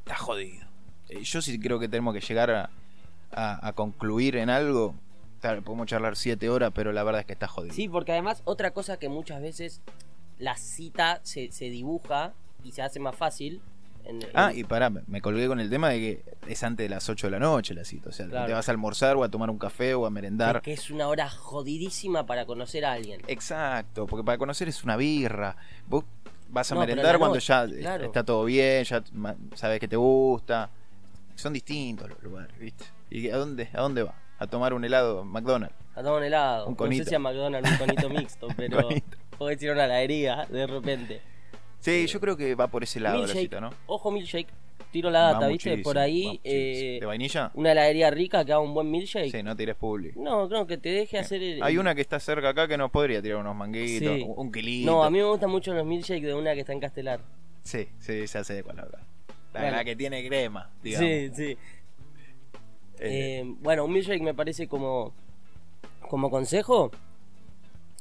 Está 0.00 0.16
jodido. 0.16 0.66
Eh, 1.08 1.22
Yo 1.22 1.40
sí 1.40 1.58
creo 1.58 1.78
que 1.78 1.88
tenemos 1.88 2.12
que 2.14 2.20
llegar 2.20 2.50
a, 2.50 2.70
a- 3.32 3.66
a 3.68 3.72
concluir 3.72 4.36
en 4.36 4.50
algo. 4.50 4.94
Podemos 5.40 5.86
charlar 5.86 6.16
siete 6.16 6.50
horas, 6.50 6.70
pero 6.74 6.92
la 6.92 7.02
verdad 7.02 7.20
es 7.22 7.26
que 7.26 7.32
está 7.32 7.48
jodido. 7.48 7.74
Sí, 7.74 7.88
porque 7.88 8.12
además 8.12 8.42
otra 8.44 8.72
cosa 8.72 8.98
que 8.98 9.08
muchas 9.08 9.40
veces 9.40 9.80
la 10.38 10.56
cita 10.56 11.20
se, 11.22 11.50
se 11.50 11.70
dibuja 11.70 12.34
y 12.62 12.72
se 12.72 12.82
hace 12.82 13.00
más 13.00 13.16
fácil. 13.16 13.62
En- 14.04 14.20
Ah, 14.34 14.52
y 14.54 14.64
pará, 14.64 14.90
me- 14.90 15.20
colgué 15.20 15.46
con 15.46 15.60
el 15.60 15.70
tema 15.70 15.90
de 15.90 15.98
que 15.98 16.24
es 16.48 16.62
antes 16.64 16.84
de 16.84 16.88
las 16.94 17.08
8 17.08 17.26
de 17.26 17.30
la 17.32 17.38
noche 17.38 17.74
la 17.74 17.84
cita. 17.84 18.10
O 18.10 18.12
sea, 18.12 18.26
Claro. 18.26 18.46
te 18.46 18.52
vas 18.52 18.68
a 18.68 18.72
almorzar 18.72 19.16
o 19.16 19.24
a 19.24 19.28
tomar 19.30 19.50
un 19.50 19.58
café 19.58 19.94
o 19.94 20.06
a 20.06 20.10
merendar. 20.10 20.60
que 20.62 20.72
es 20.72 20.90
una 20.90 21.08
hora 21.08 21.28
jodidísima 21.30 22.26
para 22.26 22.46
conocer 22.46 22.84
a 22.84 22.92
alguien. 22.92 23.20
Exacto, 23.26 24.06
porque 24.06 24.24
para 24.24 24.38
conocer 24.38 24.68
es 24.68 24.82
una 24.84 24.96
birra. 24.96 25.56
Vos 25.88 26.04
vas 26.48 26.70
a 26.72 26.74
No, 26.74 26.80
merendar 26.80 27.18
cuando 27.18 27.36
noche, 27.36 27.46
ya 27.46 27.66
claro. 27.66 28.04
está 28.06 28.24
todo 28.24 28.44
bien, 28.44 28.84
ya 28.84 29.02
sabes 29.54 29.78
que 29.80 29.88
te 29.88 29.96
gusta. 29.96 30.70
Son 31.36 31.52
distintos 31.52 32.08
los 32.08 32.22
lugares, 32.22 32.58
¿viste? 32.58 32.84
¿Y 33.10 33.30
a 33.30 33.36
dónde, 33.36 33.68
a 33.72 33.80
dónde 33.80 34.02
va? 34.02 34.14
A 34.38 34.46
tomar 34.46 34.74
un 34.74 34.84
helado 34.84 35.24
McDonald's. 35.24 35.74
A 35.94 36.02
tomar 36.02 36.18
un 36.18 36.24
helado. 36.24 36.66
Un 36.66 36.72
no 36.72 36.76
conito. 36.76 37.04
sé 37.04 37.10
si 37.10 37.14
a 37.16 37.18
McDonald's 37.18 37.70
un 37.70 37.76
conito 37.78 38.08
mixto, 38.10 38.48
pero 38.56 38.82
conito. 38.82 39.16
podés 39.38 39.62
ir 39.62 39.70
a 39.70 39.72
una 39.74 39.84
heladería 39.84 40.46
de 40.50 40.66
repente. 40.66 41.20
Sí, 41.80 42.06
yo 42.06 42.20
creo 42.20 42.36
que 42.36 42.54
va 42.54 42.68
por 42.68 42.82
ese 42.82 43.00
lado 43.00 43.16
la 43.18 43.22
Milkshake. 43.24 43.42
cita, 43.42 43.60
¿no? 43.60 43.70
Ojo 43.86 44.10
milkshake. 44.10 44.48
Tiro 44.92 45.08
la 45.08 45.20
data, 45.32 45.46
¿viste? 45.46 45.78
Por 45.78 45.98
ahí 45.98 46.40
eh, 46.42 46.98
¿De 47.00 47.06
vainilla? 47.06 47.52
una 47.54 47.70
heladería 47.70 48.10
rica 48.10 48.44
que 48.44 48.52
haga 48.52 48.60
un 48.60 48.74
buen 48.74 48.90
milkshake. 48.90 49.30
Sí, 49.30 49.40
no 49.42 49.54
tires 49.56 49.76
publi. 49.76 50.12
No, 50.16 50.48
creo 50.48 50.66
que 50.66 50.78
te 50.78 50.88
deje 50.88 51.16
hacer 51.18 51.40
el... 51.42 51.62
Hay 51.62 51.78
una 51.78 51.94
que 51.94 52.00
está 52.00 52.18
cerca 52.18 52.48
acá 52.48 52.66
que 52.66 52.76
nos 52.76 52.90
podría 52.90 53.22
tirar 53.22 53.38
unos 53.38 53.54
manguitos, 53.54 54.16
Sí. 54.16 54.24
un- 54.26 54.50
kilito. 54.50 54.90
No, 54.90 55.04
a 55.04 55.10
mí 55.10 55.18
me 55.18 55.24
gustan 55.24 55.48
mucho 55.50 55.72
los 55.74 55.86
milkshakes 55.86 56.26
de 56.26 56.34
una 56.34 56.54
que 56.54 56.60
está 56.60 56.72
en 56.72 56.80
Castelar. 56.80 57.20
Sí, 57.62 57.86
sí, 58.00 58.26
ya 58.26 58.42
sé 58.42 58.54
de 58.54 58.62
cuál 58.64 58.80
hablar. 58.80 59.02
La, 59.54 59.60
Bueno. 59.60 59.76
la 59.76 59.84
que 59.84 59.94
tiene 59.94 60.26
crema, 60.26 60.70
digamos. 60.82 61.08
Sí, 61.08 61.30
sí. 61.36 61.56
Eh, 62.98 63.40
Eh, 63.42 63.44
bueno, 63.60 63.84
un 63.84 63.92
milkshake 63.92 64.22
me 64.22 64.34
parece 64.34 64.66
como 64.68 65.14
como 66.08 66.30
consejo. 66.30 66.90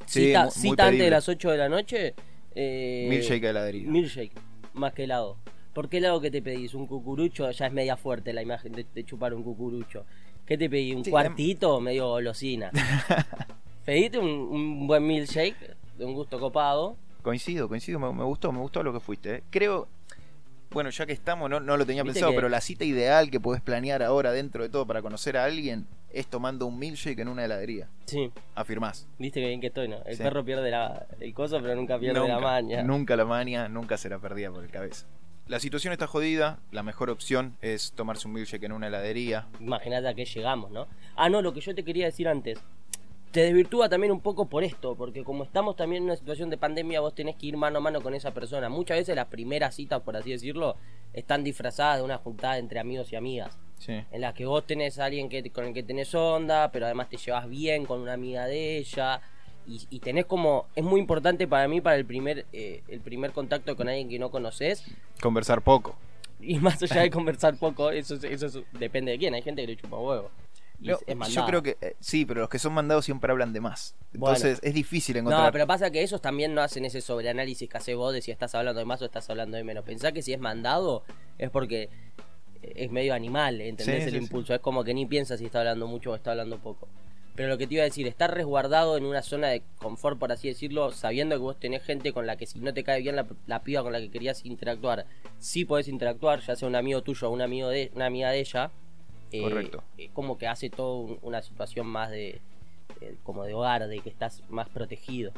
Sí, 0.05 0.27
cita 0.27 0.43
muy 0.45 0.51
cita 0.51 0.85
antes 0.87 0.99
de 1.01 1.09
las 1.11 1.29
8 1.29 1.51
de 1.51 1.57
la 1.57 1.69
noche. 1.69 2.15
Eh, 2.55 3.07
milkshake 3.09 3.41
de 3.43 3.49
heladería. 3.49 3.89
Milkshake, 3.89 4.33
más 4.73 4.93
que 4.93 5.03
helado. 5.05 5.37
¿Por 5.73 5.87
qué 5.89 5.97
helado 5.97 6.19
que 6.19 6.31
te 6.31 6.41
pedís? 6.41 6.73
Un 6.73 6.87
cucurucho, 6.87 7.49
ya 7.51 7.67
es 7.67 7.73
media 7.73 7.95
fuerte 7.95 8.33
la 8.33 8.41
imagen 8.41 8.71
de, 8.73 8.85
de 8.93 9.03
chupar 9.05 9.33
un 9.33 9.43
cucurucho. 9.43 10.05
¿Qué 10.45 10.57
te 10.57 10.69
pedí? 10.69 10.93
¿Un 10.93 11.05
Sí, 11.05 11.11
cuartito? 11.11 11.79
Medio 11.79 12.07
golosina. 12.09 12.71
Pediste 13.85 14.17
un, 14.19 14.27
un 14.29 14.87
buen 14.87 15.05
milkshake 15.05 15.55
de 15.97 16.05
un 16.05 16.13
gusto 16.13 16.39
copado. 16.39 16.95
Coincido, 17.21 17.67
coincido, 17.67 17.99
me, 17.99 18.11
me 18.13 18.23
gustó, 18.23 18.51
me 18.51 18.59
gustó 18.59 18.81
lo 18.83 18.93
que 18.93 18.99
fuiste. 18.99 19.35
eh. 19.35 19.43
Creo, 19.49 19.87
bueno, 20.71 20.89
ya 20.89 21.05
que 21.05 21.13
estamos, 21.13 21.49
no, 21.49 21.59
no 21.59 21.77
lo 21.77 21.85
tenía 21.85 22.03
pensado, 22.03 22.31
que- 22.31 22.35
pero 22.35 22.49
la 22.49 22.61
cita 22.61 22.83
ideal 22.85 23.29
que 23.29 23.39
podés 23.39 23.61
planear 23.61 24.01
ahora 24.03 24.31
dentro 24.31 24.63
de 24.63 24.69
todo 24.69 24.85
para 24.87 25.01
conocer 25.01 25.37
a 25.37 25.45
alguien 25.45 25.85
es 26.11 26.27
tomando 26.27 26.65
un 26.65 26.77
milkshake 26.79 27.19
en 27.19 27.27
una 27.27 27.45
heladería. 27.45 27.87
Sí, 28.05 28.31
Afirmás. 28.55 29.07
viste 29.17 29.39
que 29.41 29.47
bien 29.47 29.61
que 29.61 29.67
estoy, 29.67 29.87
¿no? 29.87 29.97
El 30.05 30.17
Sí. 30.17 30.23
perro 30.23 30.43
pierde 30.43 30.71
la, 30.71 31.05
el 31.19 31.33
coso, 31.33 31.59
pero 31.61 31.75
nunca 31.75 31.99
pierde 31.99 32.27
la 32.27 32.39
maña. 32.39 32.83
Nunca 32.83 33.15
la 33.15 33.25
maña, 33.25 33.67
nunca 33.69 33.97
será 33.97 34.19
perdida 34.19 34.51
por 34.51 34.63
el 34.63 34.69
cabeza. 34.71 35.05
La 35.47 35.59
situación 35.59 35.93
está 35.93 36.05
jodida, 36.07 36.59
la 36.71 36.83
mejor 36.83 37.09
opción 37.09 37.57
es 37.61 37.91
tomarse 37.93 38.27
un 38.27 38.33
milkshake 38.35 38.63
en 38.65 38.71
una 38.71 38.87
heladería. 38.87 39.47
Imagínate 39.59 40.07
a 40.07 40.13
qué 40.13 40.25
llegamos, 40.25 40.69
¿no? 40.71 40.87
Ah, 41.15 41.29
no, 41.29 41.41
lo 41.41 41.53
que 41.53 41.61
yo 41.61 41.73
te 41.73 41.83
quería 41.83 42.05
decir 42.05 42.27
antes. 42.27 42.59
Te 43.31 43.41
desvirtúa 43.41 43.89
también 43.89 44.11
un 44.11 44.21
poco 44.21 44.47
por 44.49 44.63
esto, 44.63 44.95
porque 44.95 45.23
como 45.23 45.43
estamos 45.43 45.75
también 45.75 46.01
en 46.03 46.09
una 46.09 46.15
situación 46.15 46.49
de 46.49 46.57
pandemia, 46.57 46.99
vos 46.99 47.13
tenés 47.13 47.35
que 47.35 47.45
ir 47.47 47.57
mano 47.57 47.77
a 47.77 47.81
mano 47.81 48.01
con 48.01 48.15
esa 48.15 48.31
persona. 48.33 48.69
Muchas 48.69 48.97
veces 48.97 49.15
las 49.15 49.27
primeras 49.27 49.75
citas, 49.75 50.01
por 50.01 50.15
así 50.17 50.31
decirlo, 50.31 50.77
están 51.13 51.43
disfrazadas 51.43 51.97
de 51.97 52.03
una 52.03 52.17
juntada 52.17 52.57
entre 52.57 52.79
amigos 52.79 53.11
y 53.13 53.15
amigas. 53.15 53.57
Sí. 53.79 53.93
En 54.11 54.21
las 54.21 54.33
que 54.33 54.45
vos 54.45 54.65
tenés 54.67 54.99
a 54.99 55.05
alguien 55.05 55.27
que, 55.29 55.49
con 55.51 55.65
el 55.65 55.73
que 55.73 55.83
tenés 55.83 56.13
onda, 56.13 56.71
pero 56.71 56.85
además 56.85 57.09
te 57.09 57.17
llevas 57.17 57.49
bien 57.49 57.85
con 57.85 57.99
una 58.01 58.13
amiga 58.13 58.45
de 58.45 58.77
ella. 58.77 59.21
Y, 59.67 59.87
y 59.89 59.99
tenés 59.99 60.25
como. 60.25 60.67
Es 60.75 60.83
muy 60.83 60.99
importante 60.99 61.47
para 61.47 61.67
mí, 61.67 61.79
para 61.81 61.95
el 61.95 62.05
primer, 62.05 62.45
eh, 62.53 62.81
el 62.87 62.99
primer 63.01 63.31
contacto 63.31 63.75
con 63.75 63.87
alguien 63.89 64.09
que 64.09 64.19
no 64.19 64.29
conoces, 64.31 64.83
Conversar 65.21 65.61
poco. 65.61 65.95
y 66.39 66.57
más 66.59 66.81
allá 66.83 67.01
de 67.01 67.09
conversar 67.11 67.55
poco, 67.57 67.89
eso, 67.91 68.15
es- 68.15 68.23
eso 68.23 68.45
es- 68.47 68.59
depende 68.79 69.11
de 69.11 69.17
quién. 69.17 69.33
Hay 69.33 69.41
gente 69.41 69.61
que 69.61 69.67
le 69.67 69.75
chupa 69.77 69.97
huevo. 69.97 70.29
No, 70.81 71.27
yo 71.27 71.45
creo 71.45 71.61
que 71.61 71.75
eh, 71.81 71.95
sí, 71.99 72.25
pero 72.25 72.39
los 72.39 72.49
que 72.49 72.57
son 72.57 72.71
mandados 72.73 73.03
siempre 73.03 73.29
hablan 73.29 73.51
de 73.51 73.59
más. 73.59 73.95
Bueno. 74.13 74.33
Entonces 74.37 74.59
es 74.63 74.73
difícil 74.73 75.17
encontrar. 75.17 75.47
No, 75.47 75.51
pero 75.51 75.67
pasa 75.67 75.91
que 75.91 76.01
esos 76.01 76.21
también 76.21 76.53
no 76.53 76.61
hacen 76.61 76.85
ese 76.85 77.01
sobreanálisis 77.01 77.69
que 77.69 77.77
hace 77.77 77.95
vos 77.95 78.13
de 78.13 78.21
si 78.21 78.31
estás 78.31 78.55
hablando 78.55 78.79
de 78.79 78.85
más 78.85 79.01
o 79.01 79.05
estás 79.05 79.29
hablando 79.29 79.57
de 79.57 79.65
menos. 79.65 79.83
Pensá 79.83 80.13
que 80.13 80.21
si 80.21 80.31
es 80.31 80.39
mandado 80.39 81.03
es 81.37 81.49
porque 81.49 81.89
es 82.61 82.91
medio 82.91 83.13
animal, 83.13 83.61
¿entendés? 83.61 84.03
Sí, 84.03 84.09
el 84.09 84.13
sí, 84.15 84.17
sí. 84.19 84.23
impulso. 84.23 84.53
Es 84.53 84.59
como 84.61 84.83
que 84.83 84.93
ni 84.93 85.05
piensa 85.05 85.37
si 85.37 85.45
está 85.45 85.59
hablando 85.59 85.87
mucho 85.87 86.11
o 86.11 86.15
está 86.15 86.31
hablando 86.31 86.57
poco. 86.59 86.87
Pero 87.35 87.47
lo 87.47 87.57
que 87.57 87.67
te 87.67 87.75
iba 87.75 87.83
a 87.83 87.85
decir, 87.85 88.05
estar 88.05 88.33
resguardado 88.33 88.97
en 88.97 89.05
una 89.05 89.21
zona 89.21 89.47
de 89.47 89.61
confort, 89.77 90.19
por 90.19 90.31
así 90.33 90.49
decirlo, 90.49 90.91
sabiendo 90.91 91.35
que 91.35 91.41
vos 91.41 91.57
tenés 91.57 91.83
gente 91.83 92.11
con 92.11 92.27
la 92.27 92.35
que 92.35 92.45
si 92.45 92.59
no 92.59 92.73
te 92.73 92.83
cae 92.83 93.01
bien 93.01 93.15
la, 93.15 93.25
la 93.47 93.61
piba 93.63 93.81
con 93.81 93.93
la 93.93 93.99
que 94.01 94.09
querías 94.11 94.43
interactuar, 94.45 95.05
sí 95.37 95.63
podés 95.63 95.87
interactuar, 95.87 96.41
ya 96.41 96.57
sea 96.57 96.67
un 96.67 96.75
amigo 96.75 97.01
tuyo 97.01 97.29
o 97.29 97.31
un 97.31 97.41
amigo 97.41 97.69
de, 97.69 97.91
una 97.95 98.07
amiga 98.07 98.29
de 98.31 98.39
ella. 98.39 98.71
eh, 99.31 99.41
Correcto. 99.41 99.83
Es 99.97 100.09
como 100.11 100.37
que 100.37 100.47
hace 100.47 100.69
todo 100.69 100.97
un- 100.99 101.19
una 101.21 101.41
situación 101.41 101.87
más 101.87 102.09
de, 102.11 102.41
eh, 102.99 103.15
como 103.23 103.45
de 103.45 103.53
hogar, 103.53 103.87
de 103.87 103.99
que 104.01 104.09
estás 104.09 104.43
más 104.49 104.67
protegido. 104.67 105.31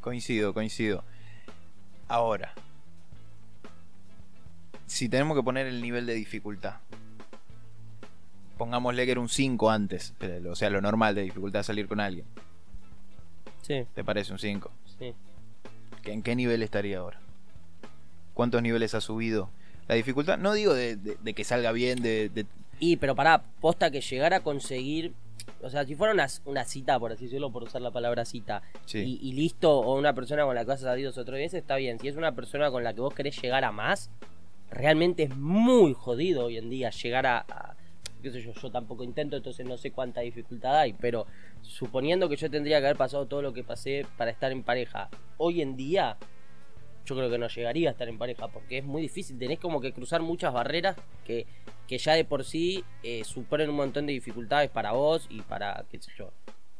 Coincido, 0.00 0.52
coincido. 0.54 1.04
Ahora, 2.08 2.54
si 4.90 5.08
tenemos 5.08 5.36
que 5.36 5.42
poner 5.44 5.66
el 5.68 5.80
nivel 5.80 6.04
de 6.06 6.14
dificultad, 6.14 6.74
pongámosle 8.58 9.04
que 9.06 9.12
era 9.12 9.20
un 9.20 9.28
5 9.28 9.70
antes, 9.70 10.14
pero, 10.18 10.50
o 10.50 10.56
sea, 10.56 10.68
lo 10.70 10.80
normal 10.80 11.14
de 11.14 11.22
dificultad 11.22 11.62
salir 11.62 11.86
con 11.88 12.00
alguien. 12.00 12.26
Sí, 13.62 13.86
¿Te 13.94 14.04
parece 14.04 14.32
un 14.32 14.38
5? 14.38 14.70
sí. 14.98 15.14
¿En 16.04 16.22
qué 16.22 16.34
nivel 16.34 16.62
estaría 16.62 16.98
ahora? 16.98 17.20
¿Cuántos 18.34 18.62
niveles 18.62 18.94
ha 18.94 19.00
subido? 19.00 19.50
La 19.86 19.94
dificultad, 19.94 20.38
no 20.38 20.54
digo 20.54 20.72
de, 20.74 20.96
de- 20.96 21.16
de 21.22 21.34
que 21.34 21.44
salga 21.44 21.72
bien, 21.72 22.02
de, 22.02 22.30
de- 22.30 22.46
Y, 22.80 22.96
pero 22.96 23.14
pará, 23.14 23.42
posta 23.60 23.90
que 23.90 24.00
llegar 24.00 24.32
a 24.34 24.40
conseguir. 24.40 25.12
O 25.62 25.68
sea, 25.68 25.84
si 25.84 25.94
fuera 25.94 26.14
una, 26.14 26.26
una 26.46 26.64
cita, 26.64 26.98
por 26.98 27.12
así 27.12 27.24
decirlo, 27.26 27.50
por 27.52 27.62
usar 27.64 27.82
la 27.82 27.90
palabra 27.90 28.24
cita, 28.24 28.62
Sí. 28.86 28.98
y, 29.22 29.28
y 29.28 29.32
listo, 29.34 29.78
o 29.78 29.96
una 29.98 30.14
persona 30.14 30.44
con 30.44 30.54
la 30.54 30.64
que 30.64 30.72
has 30.72 30.80
salido 30.80 31.10
otro 31.14 31.34
veces, 31.34 31.60
está 31.60 31.76
bien. 31.76 31.98
Si 32.00 32.08
es 32.08 32.16
una 32.16 32.32
persona 32.32 32.70
con 32.70 32.82
la 32.82 32.94
que 32.94 33.00
vos 33.02 33.14
querés 33.14 33.40
llegar 33.40 33.62
a 33.64 33.70
más, 33.72 34.10
realmente 34.70 35.24
es 35.24 35.36
muy 35.36 35.92
jodido 35.94 36.46
hoy 36.46 36.58
en 36.58 36.70
día 36.70 36.90
llegar 36.90 37.26
a. 37.26 37.38
a- 37.48 37.76
qué 38.22 38.30
sé 38.30 38.42
yo, 38.42 38.52
yo 38.52 38.70
tampoco 38.70 39.02
intento, 39.02 39.36
entonces 39.36 39.64
no 39.66 39.78
sé 39.78 39.92
cuánta 39.92 40.20
dificultad 40.20 40.76
hay, 40.78 40.92
pero 40.92 41.26
suponiendo 41.62 42.28
que 42.28 42.36
yo 42.36 42.50
tendría 42.50 42.78
que 42.78 42.84
haber 42.86 42.98
pasado 42.98 43.26
todo 43.26 43.40
lo 43.40 43.54
que 43.54 43.64
pasé 43.64 44.04
para 44.18 44.30
estar 44.30 44.52
en 44.52 44.62
pareja, 44.62 45.08
hoy 45.38 45.62
en 45.62 45.74
día 45.74 46.18
yo 47.06 47.16
creo 47.16 47.30
que 47.30 47.38
no 47.38 47.48
llegaría 47.48 47.88
a 47.88 47.92
estar 47.92 48.08
en 48.08 48.18
pareja 48.18 48.48
porque 48.48 48.78
es 48.78 48.84
muy 48.84 49.00
difícil. 49.02 49.38
Tenés 49.38 49.58
como 49.58 49.80
que 49.80 49.92
cruzar 49.92 50.20
muchas 50.20 50.52
barreras 50.52 50.96
que, 51.24 51.46
que 51.88 51.96
ya 51.96 52.12
de 52.12 52.24
por 52.26 52.44
sí 52.44 52.84
eh, 53.02 53.24
suponen 53.24 53.70
un 53.70 53.76
montón 53.76 54.06
de 54.06 54.12
dificultades 54.12 54.70
para 54.70 54.92
vos 54.92 55.26
y 55.30 55.40
para, 55.40 55.86
qué 55.90 55.98
sé 55.98 56.10
yo, 56.18 56.30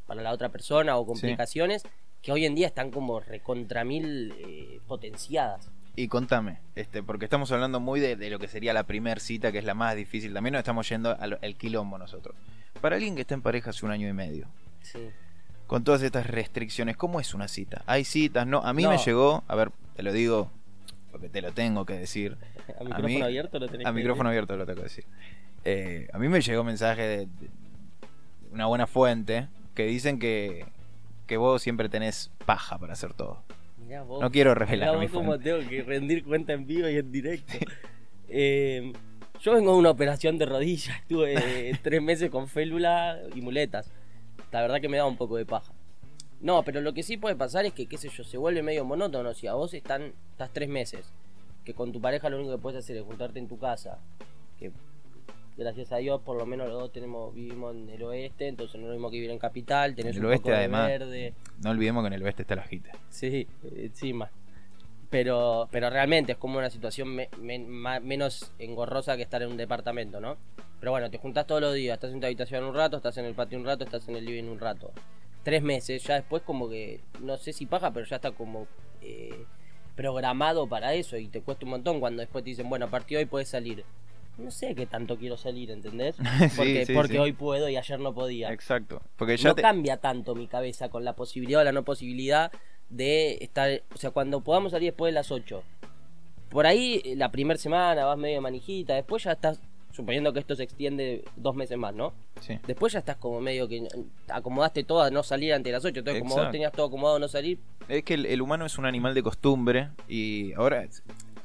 para 0.06 0.20
la 0.22 0.32
otra 0.32 0.50
persona 0.50 0.96
o 0.98 1.06
complicaciones 1.06 1.84
que 2.20 2.32
hoy 2.32 2.44
en 2.44 2.54
día 2.54 2.66
están 2.66 2.90
como 2.90 3.18
recontra 3.18 3.82
mil 3.82 4.34
eh, 4.46 4.78
potenciadas. 4.86 5.70
Y 5.96 6.08
contame, 6.08 6.58
este, 6.76 7.02
porque 7.02 7.24
estamos 7.26 7.50
hablando 7.52 7.80
muy 7.80 8.00
de, 8.00 8.16
de 8.16 8.30
lo 8.30 8.38
que 8.38 8.48
sería 8.48 8.72
la 8.72 8.84
primer 8.84 9.20
cita, 9.20 9.52
que 9.52 9.58
es 9.58 9.64
la 9.64 9.74
más 9.74 9.96
difícil. 9.96 10.32
También 10.32 10.52
nos 10.52 10.60
estamos 10.60 10.88
yendo 10.88 11.16
al 11.20 11.56
quilombo 11.56 11.98
nosotros. 11.98 12.34
Para 12.80 12.96
alguien 12.96 13.14
que 13.14 13.22
está 13.22 13.34
en 13.34 13.42
pareja 13.42 13.70
hace 13.70 13.84
un 13.84 13.92
año 13.92 14.08
y 14.08 14.12
medio, 14.12 14.46
Sí. 14.82 15.10
con 15.66 15.84
todas 15.84 16.00
estas 16.02 16.26
restricciones, 16.26 16.96
¿cómo 16.96 17.20
es 17.20 17.34
una 17.34 17.48
cita? 17.48 17.82
¿Hay 17.86 18.04
citas? 18.04 18.46
No, 18.46 18.58
a 18.64 18.72
mí 18.72 18.84
No. 18.84 18.90
me 18.90 18.98
llegó, 18.98 19.44
a 19.48 19.54
ver, 19.56 19.72
te 19.96 20.02
lo 20.02 20.12
digo, 20.12 20.50
porque 21.10 21.28
te 21.28 21.42
lo 21.42 21.52
tengo 21.52 21.84
que 21.84 21.94
decir. 21.94 22.36
A 22.80 22.84
micrófono 22.84 23.08
mí- 23.08 23.20
abierto 23.22 23.58
lo 23.58 23.68
tenés 23.68 23.86
A 23.86 23.90
que 23.90 23.96
micrófono 23.96 24.30
decir. 24.30 24.38
abierto 24.38 24.56
lo 24.56 24.64
tengo 24.66 24.76
que 24.78 24.84
decir. 24.84 25.04
Eh, 25.64 26.08
a 26.12 26.18
mí 26.18 26.28
me 26.28 26.40
llegó 26.40 26.64
mensaje 26.64 27.02
de, 27.02 27.16
de 27.26 27.48
una 28.52 28.66
buena 28.66 28.86
fuente 28.86 29.48
que 29.74 29.84
dicen 29.86 30.18
que, 30.18 30.64
que 31.26 31.36
vos 31.36 31.60
siempre 31.60 31.88
tenés 31.90 32.30
paja 32.46 32.78
para 32.78 32.92
hacer 32.94 33.12
todo. 33.12 33.42
Vos. 33.98 34.20
No 34.20 34.30
quiero 34.30 34.54
revelar 34.54 34.96
vos 34.96 35.10
fuente. 35.10 35.44
tengo 35.44 35.68
que 35.68 35.82
rendir 35.82 36.24
cuenta 36.24 36.52
en 36.52 36.66
vivo 36.66 36.88
y 36.88 36.96
en 36.96 37.12
directo. 37.12 37.54
Eh, 38.32 38.92
yo 39.40 39.54
vengo 39.54 39.72
de 39.72 39.78
una 39.78 39.90
operación 39.90 40.38
de 40.38 40.46
rodilla, 40.46 40.94
estuve 40.98 41.76
tres 41.82 42.00
meses 42.00 42.30
con 42.30 42.46
félula 42.46 43.18
y 43.34 43.40
muletas. 43.40 43.90
La 44.52 44.60
verdad 44.60 44.80
que 44.80 44.88
me 44.88 44.98
da 44.98 45.04
un 45.04 45.16
poco 45.16 45.36
de 45.36 45.44
paja. 45.44 45.72
No, 46.40 46.62
pero 46.62 46.80
lo 46.80 46.94
que 46.94 47.02
sí 47.02 47.16
puede 47.16 47.34
pasar 47.34 47.66
es 47.66 47.72
que, 47.72 47.86
qué 47.86 47.98
sé 47.98 48.08
yo, 48.08 48.22
se 48.22 48.38
vuelve 48.38 48.62
medio 48.62 48.84
monótono. 48.84 49.34
Si 49.34 49.48
a 49.48 49.54
vos 49.54 49.74
están, 49.74 50.12
estás 50.30 50.50
tres 50.52 50.68
meses, 50.68 51.12
que 51.64 51.74
con 51.74 51.90
tu 51.90 52.00
pareja 52.00 52.30
lo 52.30 52.36
único 52.36 52.52
que 52.52 52.62
puedes 52.62 52.78
hacer 52.78 52.96
es 52.96 53.02
juntarte 53.02 53.40
en 53.40 53.48
tu 53.48 53.58
casa, 53.58 53.98
que 54.60 54.70
gracias 55.56 55.92
a 55.92 55.96
Dios, 55.98 56.20
por 56.22 56.36
lo 56.36 56.46
menos 56.46 56.68
los 56.68 56.78
dos 56.80 56.92
tenemos, 56.92 57.34
vivimos 57.34 57.74
en 57.74 57.88
el 57.90 58.02
oeste, 58.02 58.48
entonces 58.48 58.76
no 58.80 58.82
es 58.82 58.88
lo 58.88 58.94
mismo 58.94 59.10
que 59.10 59.16
vivir 59.16 59.30
en 59.30 59.38
capital, 59.38 59.94
tenés 59.94 60.16
En 60.16 60.20
el 60.22 60.24
un 60.26 60.30
oeste, 60.32 60.42
poco 60.44 60.50
de 60.52 60.56
además. 60.58 60.86
verde. 60.88 61.34
No 61.62 61.70
olvidemos 61.70 62.02
que 62.02 62.06
en 62.08 62.12
el 62.14 62.22
oeste 62.22 62.42
está 62.42 62.56
la 62.56 62.62
jita. 62.64 62.90
Sí, 63.10 63.46
encima. 63.76 64.30
Pero, 65.10 65.68
pero 65.72 65.90
realmente 65.90 66.32
es 66.32 66.38
como 66.38 66.58
una 66.58 66.70
situación 66.70 67.08
me- 67.14 67.28
ma- 67.66 67.98
menos 68.00 68.52
engorrosa 68.60 69.16
que 69.16 69.22
estar 69.22 69.42
en 69.42 69.50
un 69.50 69.56
departamento, 69.56 70.20
¿no? 70.20 70.36
Pero 70.78 70.92
bueno, 70.92 71.10
te 71.10 71.18
juntas 71.18 71.46
todos 71.46 71.60
los 71.60 71.74
días, 71.74 71.94
estás 71.94 72.12
en 72.12 72.20
tu 72.20 72.26
habitación 72.26 72.64
un 72.64 72.74
rato, 72.74 72.96
estás 72.98 73.16
en 73.18 73.24
el 73.24 73.34
patio 73.34 73.58
un 73.58 73.64
rato, 73.66 73.84
estás 73.84 74.08
en 74.08 74.16
el 74.16 74.24
living 74.24 74.44
un 74.44 74.60
rato. 74.60 74.92
Tres 75.42 75.62
meses, 75.62 76.02
ya 76.04 76.14
después 76.14 76.42
como 76.42 76.68
que, 76.70 77.00
no 77.20 77.36
sé 77.38 77.52
si 77.52 77.66
paja, 77.66 77.90
pero 77.92 78.06
ya 78.06 78.16
está 78.16 78.30
como 78.30 78.66
eh, 79.02 79.44
programado 79.96 80.66
para 80.68 80.94
eso 80.94 81.16
y 81.16 81.26
te 81.28 81.40
cuesta 81.42 81.64
un 81.64 81.72
montón 81.72 81.98
cuando 82.00 82.20
después 82.20 82.44
te 82.44 82.50
dicen, 82.50 82.68
bueno, 82.68 82.86
a 82.86 82.88
partir 82.88 83.18
de 83.18 83.24
hoy 83.24 83.28
puedes 83.28 83.48
salir. 83.48 83.84
No 84.38 84.50
sé 84.50 84.74
qué 84.74 84.86
tanto 84.86 85.16
quiero 85.18 85.36
salir, 85.36 85.70
¿entendés? 85.70 86.16
Sí, 86.50 86.56
Porque, 86.56 86.86
sí, 86.86 86.94
porque 86.94 87.12
sí. 87.12 87.18
hoy 87.18 87.32
puedo 87.32 87.68
y 87.68 87.76
ayer 87.76 88.00
no 88.00 88.14
podía 88.14 88.52
Exacto. 88.52 89.02
Porque 89.16 89.36
ya 89.36 89.50
no 89.50 89.54
te... 89.54 89.62
cambia 89.62 89.98
tanto 89.98 90.34
mi 90.34 90.46
cabeza 90.46 90.88
con 90.88 91.04
la 91.04 91.14
posibilidad 91.14 91.60
o 91.60 91.64
la 91.64 91.72
no 91.72 91.84
posibilidad 91.84 92.50
de 92.88 93.38
estar, 93.40 93.82
o 93.94 93.98
sea, 93.98 94.10
cuando 94.10 94.40
podamos 94.40 94.72
salir 94.72 94.90
después 94.92 95.12
de 95.12 95.14
las 95.14 95.30
8. 95.30 95.62
Por 96.48 96.66
ahí 96.66 97.00
eh, 97.04 97.14
la 97.16 97.30
primera 97.30 97.58
semana 97.58 98.04
vas 98.04 98.18
medio 98.18 98.36
de 98.36 98.40
manijita, 98.40 98.94
después 98.94 99.22
ya 99.24 99.32
estás, 99.32 99.60
suponiendo 99.92 100.32
que 100.32 100.40
esto 100.40 100.56
se 100.56 100.64
extiende 100.64 101.24
dos 101.36 101.54
meses 101.54 101.78
más, 101.78 101.94
¿no? 101.94 102.12
Sí. 102.40 102.58
Después 102.66 102.92
ya 102.92 102.98
estás 103.00 103.16
como 103.16 103.40
medio 103.40 103.68
que 103.68 103.76
eh, 103.78 103.88
acomodaste 104.28 104.82
todo 104.84 105.02
a 105.02 105.10
no 105.10 105.22
salir 105.22 105.52
ante 105.52 105.70
las 105.70 105.84
8, 105.84 106.00
entonces 106.00 106.22
como 106.22 106.36
vos 106.36 106.50
tenías 106.50 106.72
todo 106.72 106.86
acomodado 106.86 107.16
a 107.16 107.20
no 107.20 107.28
salir, 107.28 107.58
Es 107.88 108.02
que 108.02 108.14
el, 108.14 108.26
el 108.26 108.40
humano 108.42 108.66
es 108.66 108.78
un 108.78 108.86
animal 108.86 109.14
de 109.14 109.22
costumbre 109.22 109.90
y 110.08 110.52
ahora 110.54 110.86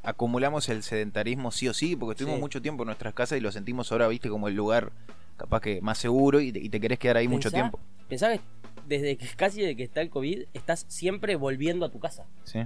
acumulamos 0.05 0.69
el 0.69 0.83
sedentarismo 0.83 1.51
sí 1.51 1.67
o 1.67 1.73
sí, 1.73 1.95
porque 1.95 2.11
estuvimos 2.13 2.37
Sí. 2.37 2.41
mucho 2.41 2.61
tiempo 2.61 2.83
en 2.83 2.87
nuestras 2.87 3.13
casas 3.13 3.37
y 3.37 3.41
lo 3.41 3.51
sentimos 3.51 3.91
ahora, 3.91 4.07
viste, 4.07 4.29
como 4.29 4.47
el 4.47 4.55
lugar 4.55 4.91
capaz 5.37 5.61
que 5.61 5.81
más 5.81 5.97
seguro 5.97 6.39
y 6.39 6.51
te, 6.51 6.59
y 6.59 6.69
te 6.69 6.79
querés 6.79 6.97
quedar 6.99 7.17
ahí 7.17 7.27
mucho 7.27 7.51
tiempo. 7.51 7.79
pensá 8.07 8.31
que 8.31 8.39
desde 8.87 9.17
que 9.17 9.27
casi 9.35 9.61
desde 9.61 9.75
que 9.75 9.83
está 9.83 10.01
el 10.01 10.09
COVID, 10.09 10.43
estás 10.53 10.85
siempre 10.87 11.35
volviendo 11.35 11.85
a 11.85 11.89
tu 11.89 11.99
casa. 11.99 12.25
¿sí? 12.43 12.59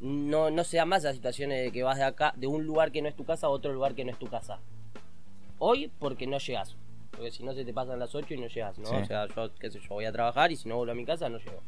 no, 0.00 0.50
no 0.50 0.64
se 0.64 0.78
da 0.78 0.86
más 0.86 1.02
las 1.02 1.14
situaciones 1.14 1.62
de 1.62 1.70
que 1.72 1.82
vas 1.82 1.98
de 1.98 2.04
acá, 2.04 2.32
de 2.36 2.46
un 2.46 2.64
lugar 2.64 2.90
que 2.90 3.02
no 3.02 3.08
es 3.08 3.14
tu 3.14 3.24
casa 3.26 3.46
a 3.48 3.50
otro 3.50 3.72
lugar 3.74 3.94
que 3.94 4.04
no 4.04 4.10
es 4.10 4.18
tu 4.18 4.28
casa. 4.28 4.58
Hoy 5.58 5.92
porque 5.98 6.26
no 6.26 6.38
llegas. 6.38 6.74
Porque 7.10 7.30
si 7.30 7.42
no 7.42 7.52
se 7.52 7.66
te 7.66 7.74
pasan 7.74 7.98
las 7.98 8.14
8 8.14 8.32
y 8.32 8.38
no 8.38 8.46
llegas, 8.46 8.78
¿no? 8.78 8.86
Sí. 8.86 8.94
O 8.94 9.04
sea, 9.04 9.26
yo, 9.28 9.54
qué 9.56 9.70
sé 9.70 9.78
yo, 9.78 9.88
voy 9.90 10.06
a 10.06 10.12
trabajar 10.12 10.50
y 10.52 10.56
si 10.56 10.68
no 10.70 10.76
vuelvo 10.76 10.92
a 10.92 10.94
mi 10.94 11.04
casa 11.04 11.28
no 11.28 11.36
llego. 11.38 11.60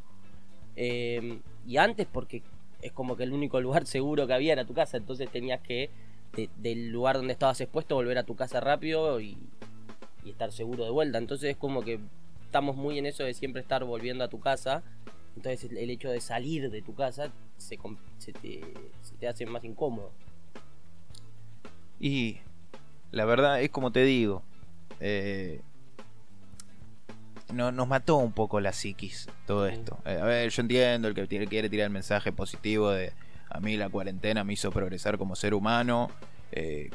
Eh, 0.77 1.41
y 1.67 1.77
antes 1.77 2.07
porque 2.11 2.43
es 2.83 2.93
como 2.93 3.17
que 3.17 3.23
el 3.25 3.33
único 3.33 3.61
lugar 3.61 3.87
seguro 3.87 4.27
que 4.27 4.35
había 4.35 4.53
era 4.53 4.65
tu 4.65 4.75
casa, 4.75 4.97
entonces 4.97 5.31
tenías 5.31 5.61
que 5.61 5.91
de- 6.37 6.51
del 6.59 6.91
lugar 6.91 7.17
donde 7.17 7.33
estabas 7.33 7.61
expuesto 7.61 7.95
volver 7.95 8.19
a 8.19 8.25
tu 8.25 8.35
casa 8.37 8.61
rápido 8.61 9.21
y, 9.21 9.37
y 10.25 10.31
estar 10.31 10.53
seguro 10.53 10.85
de 10.85 10.91
vuelta. 10.91 11.19
Entonces 11.19 11.51
es 11.51 11.57
como 11.57 11.83
que 11.83 11.99
estamos 12.45 12.77
muy 12.77 12.99
en 12.99 13.07
eso 13.07 13.25
de 13.25 13.35
siempre 13.35 13.63
estar 13.63 13.85
volviendo 13.85 14.25
a 14.25 14.29
tu 14.29 14.41
casa. 14.41 14.83
Entonces 15.37 15.71
el, 15.71 15.91
hecho 15.91 16.11
de 16.11 16.21
salir 16.21 16.71
de 16.71 16.83
tu 16.83 16.95
casa 16.95 17.31
se, 17.57 17.79
se 18.19 18.33
te, 18.33 18.61
se 19.03 19.15
te 19.19 19.29
hace 19.29 19.47
más 19.47 19.65
incómodo. 19.65 20.11
Y 22.01 22.39
la 23.11 23.25
verdad 23.25 23.63
es 23.63 23.71
como 23.71 23.93
te 23.93 24.05
digo, 24.05 24.43
eh, 25.01 25.61
no, 27.53 27.73
nos 27.73 27.87
mató 27.89 28.17
un 28.17 28.33
poco 28.33 28.61
la 28.61 28.73
psiquis 28.73 29.29
todo 29.47 29.67
esto. 29.67 29.99
Eh, 30.05 30.19
a 30.21 30.25
ver, 30.25 30.51
yo 30.51 30.63
entiendo 30.63 31.09
el 31.09 31.15
que 31.15 31.27
tiene- 31.27 31.47
quiere 31.47 31.69
tirar 31.69 31.85
el 31.85 31.91
mensaje 31.93 32.33
positivo 32.33 32.91
de 32.91 33.13
a 33.51 33.61
mí 33.61 33.77
la 33.77 33.89
cuarentena 33.91 34.45
me 34.45 34.55
hizo 34.55 34.71
progresar 34.71 35.19
como 35.19 35.37
ser 35.37 35.53
humano, 35.55 36.11
eh, 36.53 36.91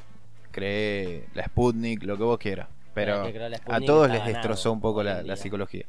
creé 0.51 1.25
la 1.33 1.45
Sputnik, 1.45 2.03
lo 2.03 2.17
que 2.17 2.23
vos 2.23 2.37
quieras. 2.39 2.67
Pero 2.93 3.31
a 3.67 3.79
todos 3.81 4.09
les 4.09 4.25
destrozó 4.25 4.71
un 4.71 4.81
poco 4.81 5.03
la, 5.03 5.35
psicología. 5.35 5.85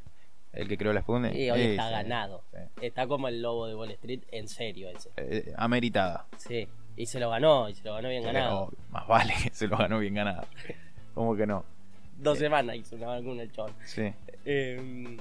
El 0.53 0.69
que 0.69 0.77
creó 0.77 0.93
la 0.93 1.01
Sputnik. 1.01 1.35
Y 1.35 1.51
hoy 1.51 1.61
está 1.63 1.87
sí, 1.87 1.93
ganado. 1.93 2.43
sí. 2.53 2.59
Está 2.83 3.07
como 3.07 3.29
el 3.29 3.41
lobo 3.41 3.67
de 3.67 3.75
Wall 3.75 3.91
Street, 3.93 4.21
en 4.31 4.49
serio 4.49 4.89
ese. 4.91 5.11
Eh, 5.17 5.53
ameritada. 5.57 6.27
Sí. 6.37 6.69
Y 6.97 7.07
se 7.07 7.21
lo 7.21 7.31
ganó, 7.31 7.69
y 7.69 7.75
se 7.75 7.85
lo 7.85 7.95
ganó 7.95 8.09
bien 8.09 8.25
Eh, 8.25 8.27
ganado. 8.27 8.73
más 8.91 9.07
vale 9.07 9.33
que 9.43 9.51
se 9.51 9.69
lo 9.69 9.77
ganó 9.77 10.01
bien 10.01 10.15
ganado. 10.15 10.47
¿Cómo 11.15 11.35
que 11.37 11.47
no? 11.47 11.65
Dos 12.19 12.39
semanas 12.39 12.77
hizo 12.77 12.97
una 12.97 13.07
vacuna 13.07 13.43
el 13.43 13.53
chabón. 13.53 13.73
Sí. 13.85 14.13
Eh, 14.45 15.17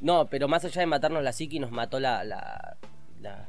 no, 0.00 0.26
pero 0.26 0.48
más 0.48 0.64
allá 0.64 0.80
de 0.80 0.86
matarnos 0.86 1.22
la 1.22 1.32
psiqui, 1.32 1.58
nos 1.58 1.70
mató 1.70 1.98
la, 2.00 2.22
la, 2.24 2.76
la- 3.20 3.48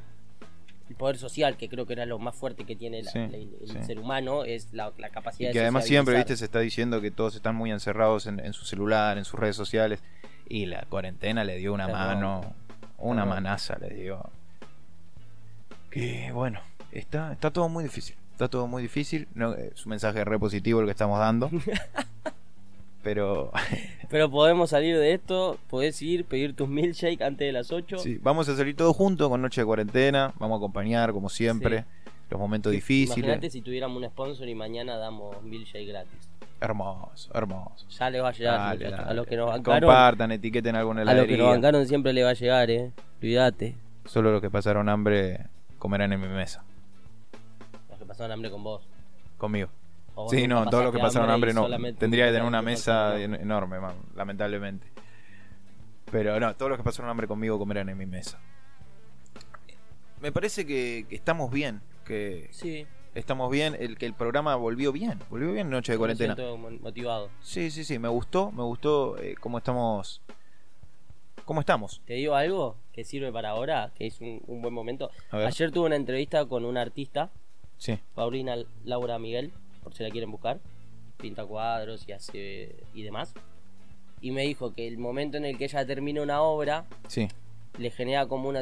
el 0.89 0.95
poder 0.95 1.17
social, 1.17 1.58
que 1.58 1.67
creo 1.67 1.86
que 1.86 1.93
era 1.93 2.06
lo 2.06 2.17
más 2.19 2.34
fuerte 2.36 2.63
que 2.63 2.76
tiene 2.76 3.04
la- 3.04 3.12
Sí, 3.12 3.19
la- 3.19 3.38
el 3.38 3.67
sí. 3.71 3.84
ser 3.84 4.00
humano, 4.00 4.45
es 4.45 4.71
la, 4.73 4.93
la 4.97 5.10
capacidad 5.10 5.50
Y 5.50 5.54
de 5.54 5.54
que 5.54 5.60
además 5.62 5.86
siempre, 5.86 6.15
viste, 6.15 6.38
se 6.38 6.45
está 6.45 6.60
diciendo 6.60 7.02
que 7.02 7.12
todos 7.12 7.36
están 7.36 7.56
muy 7.56 7.71
encerrados 7.71 8.26
en, 8.28 8.39
en 8.39 8.54
su 8.54 8.63
celular, 8.65 9.17
en 9.17 9.26
sus 9.26 9.39
redes 9.39 9.56
sociales. 9.58 10.02
Y 10.47 10.65
la 10.67 10.84
cuarentena 10.89 11.43
le 11.43 11.58
dio 11.58 11.73
una 11.73 11.88
mano, 11.89 12.54
una 13.00 13.26
manaza 13.26 13.78
le 13.80 13.89
dio. 13.89 14.30
Que 15.89 16.32
bueno, 16.32 16.62
está, 16.91 17.34
está 17.34 17.52
todo 17.52 17.67
muy 17.67 17.84
difícil. 17.84 18.15
Está 18.38 18.50
todo 18.50 18.67
muy 18.67 18.84
difícil. 18.84 19.28
No, 19.34 19.56
es 19.56 19.84
un 19.88 19.89
mensaje 19.89 20.23
re 20.23 20.38
positivo 20.38 20.80
el 20.80 20.86
que 20.86 20.91
estamos 20.91 21.17
dando. 21.17 21.50
Pero 23.02 23.52
Pero 24.12 24.30
podemos 24.30 24.69
salir 24.69 24.95
de 24.95 25.13
esto, 25.15 25.58
podés 25.71 26.00
ir, 26.04 26.23
pedir 26.23 26.56
tus 26.56 26.69
milkshake 26.69 27.23
antes 27.23 27.47
de 27.47 27.52
las 27.52 27.71
8. 27.71 27.97
sí, 27.97 28.19
vamos 28.21 28.47
a 28.47 28.56
salir 28.56 28.76
todos 28.76 28.95
juntos 28.95 29.28
con 29.28 29.41
Noche 29.41 29.62
de 29.62 29.65
Cuarentena. 29.65 30.36
Vamos 30.38 30.54
a 30.54 30.58
acompañar, 30.58 31.13
como 31.13 31.30
siempre, 31.30 31.86
los 32.30 32.39
momentos 32.39 32.71
difíciles. 32.71 33.17
Imagínate 33.17 33.50
si 33.50 33.62
tuviéramos 33.62 33.97
un 33.97 34.08
sponsor 34.08 34.47
y 34.47 34.54
mañana 34.54 34.97
damos 34.97 35.41
milkshake 35.41 35.88
gratis. 35.88 36.30
Hermoso, 36.62 37.32
hermoso. 37.34 37.88
Ya 37.89 38.12
les 38.12 38.21
va 38.21 38.30
a 38.30 38.34
llegar, 38.34 38.60
Dale, 38.60 38.76
muchachos. 38.76 38.97
dale. 39.00 39.10
A 39.10 39.13
los 39.15 39.26
que 39.26 39.36
nos 39.36 39.47
bancaron, 39.47 39.88
Compartan, 39.88 40.32
etiqueten 40.32 40.76
alguna 40.76 41.02
a 41.02 41.13
los 41.15 41.26
que 41.26 41.38
nos 41.38 41.47
bancaron 41.47 41.88
siempre 41.88 42.13
le 42.13 42.23
va 42.23 42.30
a 42.30 42.34
llegar, 42.34 42.69
eh. 42.69 42.91
Cuídate. 43.19 43.73
Solo 44.06 44.32
los 44.32 44.41
que 44.41 44.52
pasaron 44.52 44.89
hambre 44.89 45.47
comerán 45.80 46.13
en 46.13 46.21
mi 46.21 46.28
mesa. 46.28 46.63
Pasaron 48.18 48.32
hambre 48.34 48.50
con 48.50 48.64
vos. 48.64 48.88
Conmigo. 49.38 49.70
Vos 50.16 50.32
Sí, 50.32 50.48
no, 50.48 50.68
todos 50.68 50.86
los 50.86 50.92
que 50.94 50.98
pasaron 51.00 51.30
hambre 51.30 51.54
no. 51.54 51.68
Tendría 51.94 52.26
que 52.26 52.32
un 52.32 52.36
tener 52.36 52.48
una 52.48 52.64
mesa 52.64 53.20
en- 53.22 53.36
enorme, 53.36 53.80
man, 53.80 53.96
lamentablemente. 54.16 54.88
Pero 56.12 56.40
no, 56.40 56.56
todos 56.56 56.70
los 56.70 56.78
que 56.80 56.84
pasaron 56.84 57.12
hambre 57.12 57.28
conmigo 57.28 57.60
comerán 57.60 57.90
en 57.90 57.98
mi 57.98 58.08
mesa. 58.08 58.40
Me 60.20 60.32
parece 60.32 60.66
que, 60.66 61.06
que 61.08 61.16
estamos 61.16 61.52
bien. 61.52 61.82
Que 62.06 62.48
Sí, 62.52 62.88
estamos 63.14 63.52
bien. 63.52 63.76
El 63.80 63.98
que 64.00 64.08
el 64.08 64.16
programa 64.16 64.56
volvió 64.56 64.92
bien. 64.92 65.20
Volvió 65.30 65.52
bien 65.52 65.70
Noche 65.70 65.92
de 65.92 65.98
me 65.98 66.00
Cuarentena. 66.00 66.34
siento 66.36 66.58
mo- 66.58 66.72
motivado. 66.72 67.30
Sí, 67.42 67.70
sí, 67.70 67.84
sí. 67.84 68.00
Me 68.00 68.08
gustó. 68.08 68.52
Me 68.52 68.64
gustó 68.64 69.18
eh, 69.20 69.36
cómo 69.40 69.60
estamos. 69.60 70.24
¿Cómo 71.46 71.60
estamos? 71.60 72.02
Te 72.06 72.16
digo 72.16 72.34
algo 72.36 72.76
que 72.92 73.04
sirve 73.04 73.32
para 73.32 73.52
ahora, 73.52 73.92
que 73.96 74.08
es 74.08 74.20
un, 74.20 74.42
un 74.48 74.62
buen 74.64 74.74
momento. 74.74 75.12
Ayer 75.32 75.72
tuve 75.72 75.86
una 75.86 75.96
entrevista 75.96 76.46
con 76.46 76.66
una 76.66 76.82
artista, 76.82 77.30
Sí. 77.78 78.00
Paulina 78.16 78.56
Laura 78.84 79.20
Miguel, 79.20 79.52
por 79.84 79.94
si 79.94 80.04
la 80.04 80.10
quieren 80.10 80.32
buscar. 80.32 80.60
Pinta 81.18 81.46
cuadros 81.46 82.08
y 82.08 82.12
hace 82.12 82.76
y 82.94 83.02
demás. 83.04 83.34
Y 84.22 84.32
me 84.32 84.44
dijo 84.44 84.74
que 84.74 84.88
el 84.88 84.98
momento 84.98 85.38
en 85.38 85.46
el 85.46 85.58
que 85.58 85.66
ella 85.66 85.86
termina 85.86 86.22
una 86.22 86.42
obra 86.42 86.86
Sí. 87.08 87.28
le 87.78 87.92
genera 87.92 88.28
como 88.28 88.50
una 88.50 88.62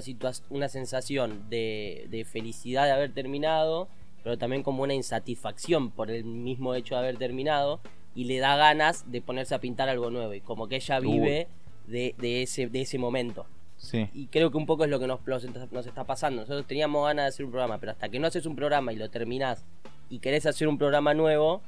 una 0.50 0.70
sensación 0.70 1.50
de, 1.50 2.08
de 2.10 2.26
felicidad 2.26 2.86
de 2.86 2.92
haber 2.92 3.14
terminado, 3.14 3.88
pero 4.24 4.38
también 4.38 4.64
como 4.64 4.84
una 4.84 4.94
insatisfacción 4.94 5.92
por 5.92 6.12
el 6.12 6.24
mismo 6.26 6.76
hecho 6.76 6.96
de 6.96 7.00
haber 7.02 7.18
terminado 7.18 7.80
y 8.16 8.26
le 8.26 8.38
da 8.40 8.56
ganas 8.58 9.10
de 9.12 9.22
ponerse 9.22 9.56
a 9.56 9.60
pintar 9.60 9.88
algo 9.90 10.10
nuevo 10.10 10.34
y 10.34 10.42
como 10.42 10.68
que 10.68 10.78
ella 10.78 11.00
Uy. 11.00 11.08
vive 11.08 11.48
de, 11.88 12.16
de 12.18 12.42
ese 12.44 12.68
de 12.68 12.82
ese 12.82 12.98
momento. 12.98 13.46
Sí. 13.86 14.10
Y 14.14 14.28
creo 14.28 14.52
que 14.52 14.58
un 14.58 14.66
poco 14.66 14.84
es 14.84 14.90
lo 14.90 15.00
que 15.00 15.08
nos, 15.08 15.20
nos 15.26 15.86
está- 15.86 16.04
pasando. 16.04 16.42
Nosotros 16.42 16.66
teníamos 16.68 17.06
ganas 17.06 17.26
de 17.26 17.30
hacer 17.30 17.46
un 17.46 17.52
programa, 17.52 17.78
pero 17.78 17.92
hasta 17.92 18.10
que 18.10 18.20
no 18.20 18.28
haces 18.28 18.46
un 18.46 18.56
programa 18.56 18.92
y 18.94 18.96
lo 18.98 19.10
terminás 19.10 19.64
y 20.10 20.20
querés 20.20 20.46
hacer 20.46 20.68
un 20.68 20.78
programa 20.78 21.14
nuevo, 21.14 21.62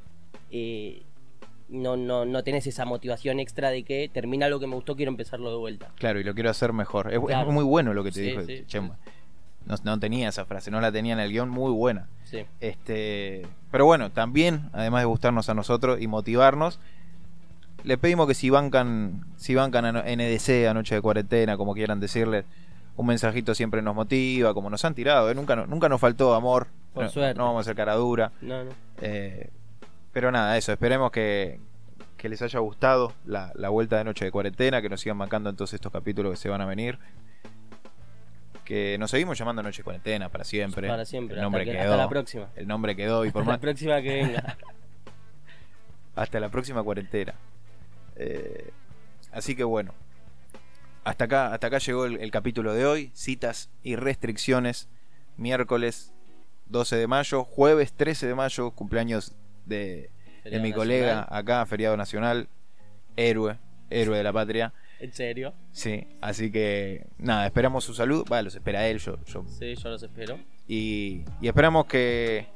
eh, 0.52 1.02
no, 1.70 1.98
no, 1.98 2.26
no 2.26 2.44
tenés 2.44 2.66
esa 2.68 2.86
motivación 2.86 3.40
extra 3.40 3.70
de 3.70 3.84
que 3.84 4.10
termina 4.14 4.48
lo 4.50 4.60
que 4.60 4.68
me 4.68 4.76
gustó, 4.76 4.96
quiero 4.96 5.12
empezarlo 5.12 5.50
de 5.52 5.58
vuelta. 5.58 5.92
Claro, 5.96 6.20
y 6.20 6.24
lo 6.24 6.34
quiero 6.34 6.50
hacer 6.50 6.72
mejor. 6.74 7.12
Es, 7.14 7.20
muy 7.20 7.64
bueno 7.64 7.94
lo 7.94 8.04
que 8.04 8.12
te 8.12 8.16
Sí, 8.20 8.22
dijo 8.30 8.42
sí, 8.44 8.64
Chema. 8.68 8.98
No, 9.66 9.76
no 9.84 10.00
tenía 10.00 10.30
esa 10.30 10.46
frase, 10.46 10.72
no 10.72 10.80
la 10.80 10.92
tenía 10.94 11.12
en 11.14 11.20
el 11.20 11.30
guion, 11.30 11.50
muy 11.50 11.72
buena. 11.74 12.08
Sí. 12.24 12.46
Este, 12.62 13.46
pero 13.70 13.86
bueno, 13.86 14.12
también, 14.12 14.70
además 14.72 15.02
de 15.02 15.06
gustarnos 15.08 15.50
a 15.50 15.54
nosotros 15.54 16.00
y 16.02 16.08
motivarnos, 16.08 16.80
le 17.88 17.98
pedimos 17.98 18.28
que 18.28 18.34
si 18.34 18.50
bancan, 18.50 19.26
si 19.38 19.56
bancan 19.56 19.86
a 19.86 19.92
NDC, 20.04 20.68
a 20.70 20.74
Noche 20.74 20.96
de 20.96 21.02
Cuarentena, 21.02 21.58
como 21.58 21.74
quieran 21.74 22.00
decirle, 22.00 22.44
un 22.96 23.06
mensajito 23.08 23.56
siempre 23.56 23.82
nos 23.82 23.96
motiva, 23.96 24.54
como 24.54 24.70
nos 24.70 24.84
han 24.86 24.94
tirado, 24.94 25.30
¿eh? 25.32 25.36
nunca, 25.36 25.56
nunca 25.56 25.88
nos 25.90 26.02
faltó 26.02 26.34
amor, 26.36 26.68
Por 26.94 27.06
no, 27.06 27.10
suerte. 27.10 27.38
no 27.38 27.46
vamos 27.46 27.60
a 27.60 27.62
hacer 27.62 27.76
cara 27.76 27.94
dura, 27.96 28.32
No, 28.42 28.64
no. 28.66 28.72
eh, 29.02 29.50
pero 30.12 30.32
nada, 30.32 30.58
eso, 30.58 30.72
esperemos 30.72 31.12
que, 31.12 31.60
que 32.18 32.28
les 32.28 32.42
haya 32.42 32.60
gustado 32.60 33.14
la, 33.26 33.52
la 33.56 33.70
vuelta 33.70 33.98
de 33.98 34.04
Noche 34.04 34.26
de 34.26 34.32
Cuarentena, 34.32 34.82
que 34.82 34.90
nos 34.90 35.00
sigan 35.02 35.18
bancando 35.18 35.50
en 35.50 35.56
todos 35.56 35.74
estos 35.74 35.92
capítulos 35.92 36.32
que 36.32 36.38
se 36.38 36.50
van 36.50 36.62
a 36.62 36.66
venir. 36.66 36.98
Que 38.66 38.98
nos 39.00 39.12
seguimos 39.12 39.38
llamando 39.38 39.64
Noche 39.64 39.78
de 39.78 39.84
Cuarentena 39.86 40.28
para 40.30 40.44
siempre. 40.44 40.88
Para 40.90 41.06
siempre. 41.06 41.38
El 41.38 41.44
nombre 41.44 41.62
hasta, 41.62 41.72
que- 41.72 41.78
quedó. 41.78 41.92
hasta 41.92 42.04
la 42.04 42.10
próxima. 42.10 42.48
El 42.58 42.68
nombre 42.68 42.96
quedó 42.98 43.24
y 43.26 43.32
por 43.32 43.44
Hasta 43.44 43.52
más, 43.52 43.58
la 43.60 43.62
próxima 43.62 44.02
que 44.02 44.14
venga. 44.16 44.58
hasta 46.16 46.40
la 46.40 46.50
próxima 46.50 46.84
cuarentena. 46.84 47.34
Eh, 48.20 48.72
así 49.32 49.56
que 49.56 49.64
bueno, 49.64 49.94
hasta 51.04 51.26
acá, 51.26 51.54
hasta 51.54 51.68
acá 51.68 51.78
llegó 51.78 52.06
el, 52.06 52.18
el 52.20 52.32
capítulo 52.32 52.74
de 52.74 52.86
hoy. 52.86 53.12
Citas 53.14 53.70
y 53.84 53.96
restricciones. 53.96 54.90
Miércoles 55.38 56.14
12 56.66 56.96
de 56.98 57.08
mayo, 57.08 57.44
jueves 57.44 57.94
13 57.94 58.28
de 58.28 58.36
mayo, 58.36 58.72
cumpleaños 58.72 59.34
de, 59.66 60.10
de 60.44 60.52
mi 60.60 60.70
nacional. 60.70 60.74
colega 60.74 61.28
acá, 61.30 61.66
feriado 61.66 61.96
nacional, 61.96 62.50
héroe, 63.16 63.58
héroe 63.90 64.18
de 64.18 64.24
la 64.24 64.34
patria. 64.34 64.74
¿En 65.00 65.14
serio? 65.14 65.54
Sí, 65.72 66.08
así 66.22 66.52
que 66.52 67.06
nada, 67.20 67.46
esperamos 67.46 67.84
su 67.84 67.94
salud. 67.94 68.26
Va, 68.32 68.42
los 68.42 68.56
espera 68.56 68.88
él, 68.88 68.98
yo, 68.98 69.24
yo 69.26 69.46
Sí, 69.48 69.76
yo 69.76 69.90
los 69.90 70.02
espero. 70.02 70.40
y, 70.68 71.24
y 71.40 71.48
esperamos 71.48 71.86
que 71.86 72.48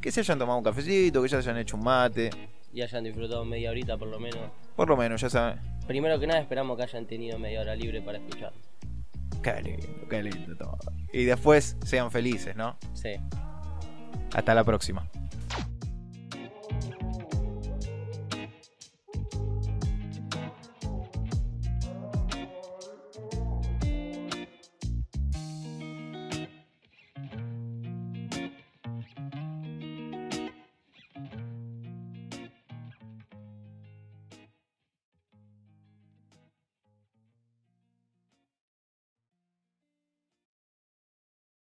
que 0.00 0.10
se 0.12 0.20
hayan 0.20 0.38
tomado 0.38 0.58
un 0.58 0.64
cafecito, 0.64 1.22
que 1.22 1.28
ya 1.28 1.42
se 1.42 1.48
hayan 1.50 1.60
hecho 1.60 1.76
un 1.76 1.84
mate, 1.84 2.30
Y 2.72 2.82
hayan 2.82 3.04
disfrutado 3.04 3.44
media 3.44 3.70
horita 3.70 3.96
por 3.98 4.08
lo 4.08 4.18
menos. 4.18 4.50
por 4.74 4.88
lo 4.88 4.96
menos, 4.96 5.20
ya 5.20 5.28
saben. 5.30 5.60
Primero 5.86 6.18
que 6.18 6.26
nada 6.26 6.40
esperamos 6.40 6.76
que 6.76 6.84
hayan 6.84 7.06
tenido 7.06 7.38
media 7.38 7.60
hora 7.60 7.74
libre 7.74 8.00
para 8.00 8.18
escuchar. 8.18 8.52
Qué 9.42 9.60
lindo, 9.62 10.08
qué 10.08 10.22
lindo 10.22 10.56
todo. 10.56 10.78
Y 11.12 11.24
después 11.24 11.76
sean 11.84 12.10
felices, 12.10 12.54
¿no? 12.56 12.76
Sí. 12.94 13.14
Hasta 14.32 14.54
la 14.54 14.64
próxima. 14.64 15.08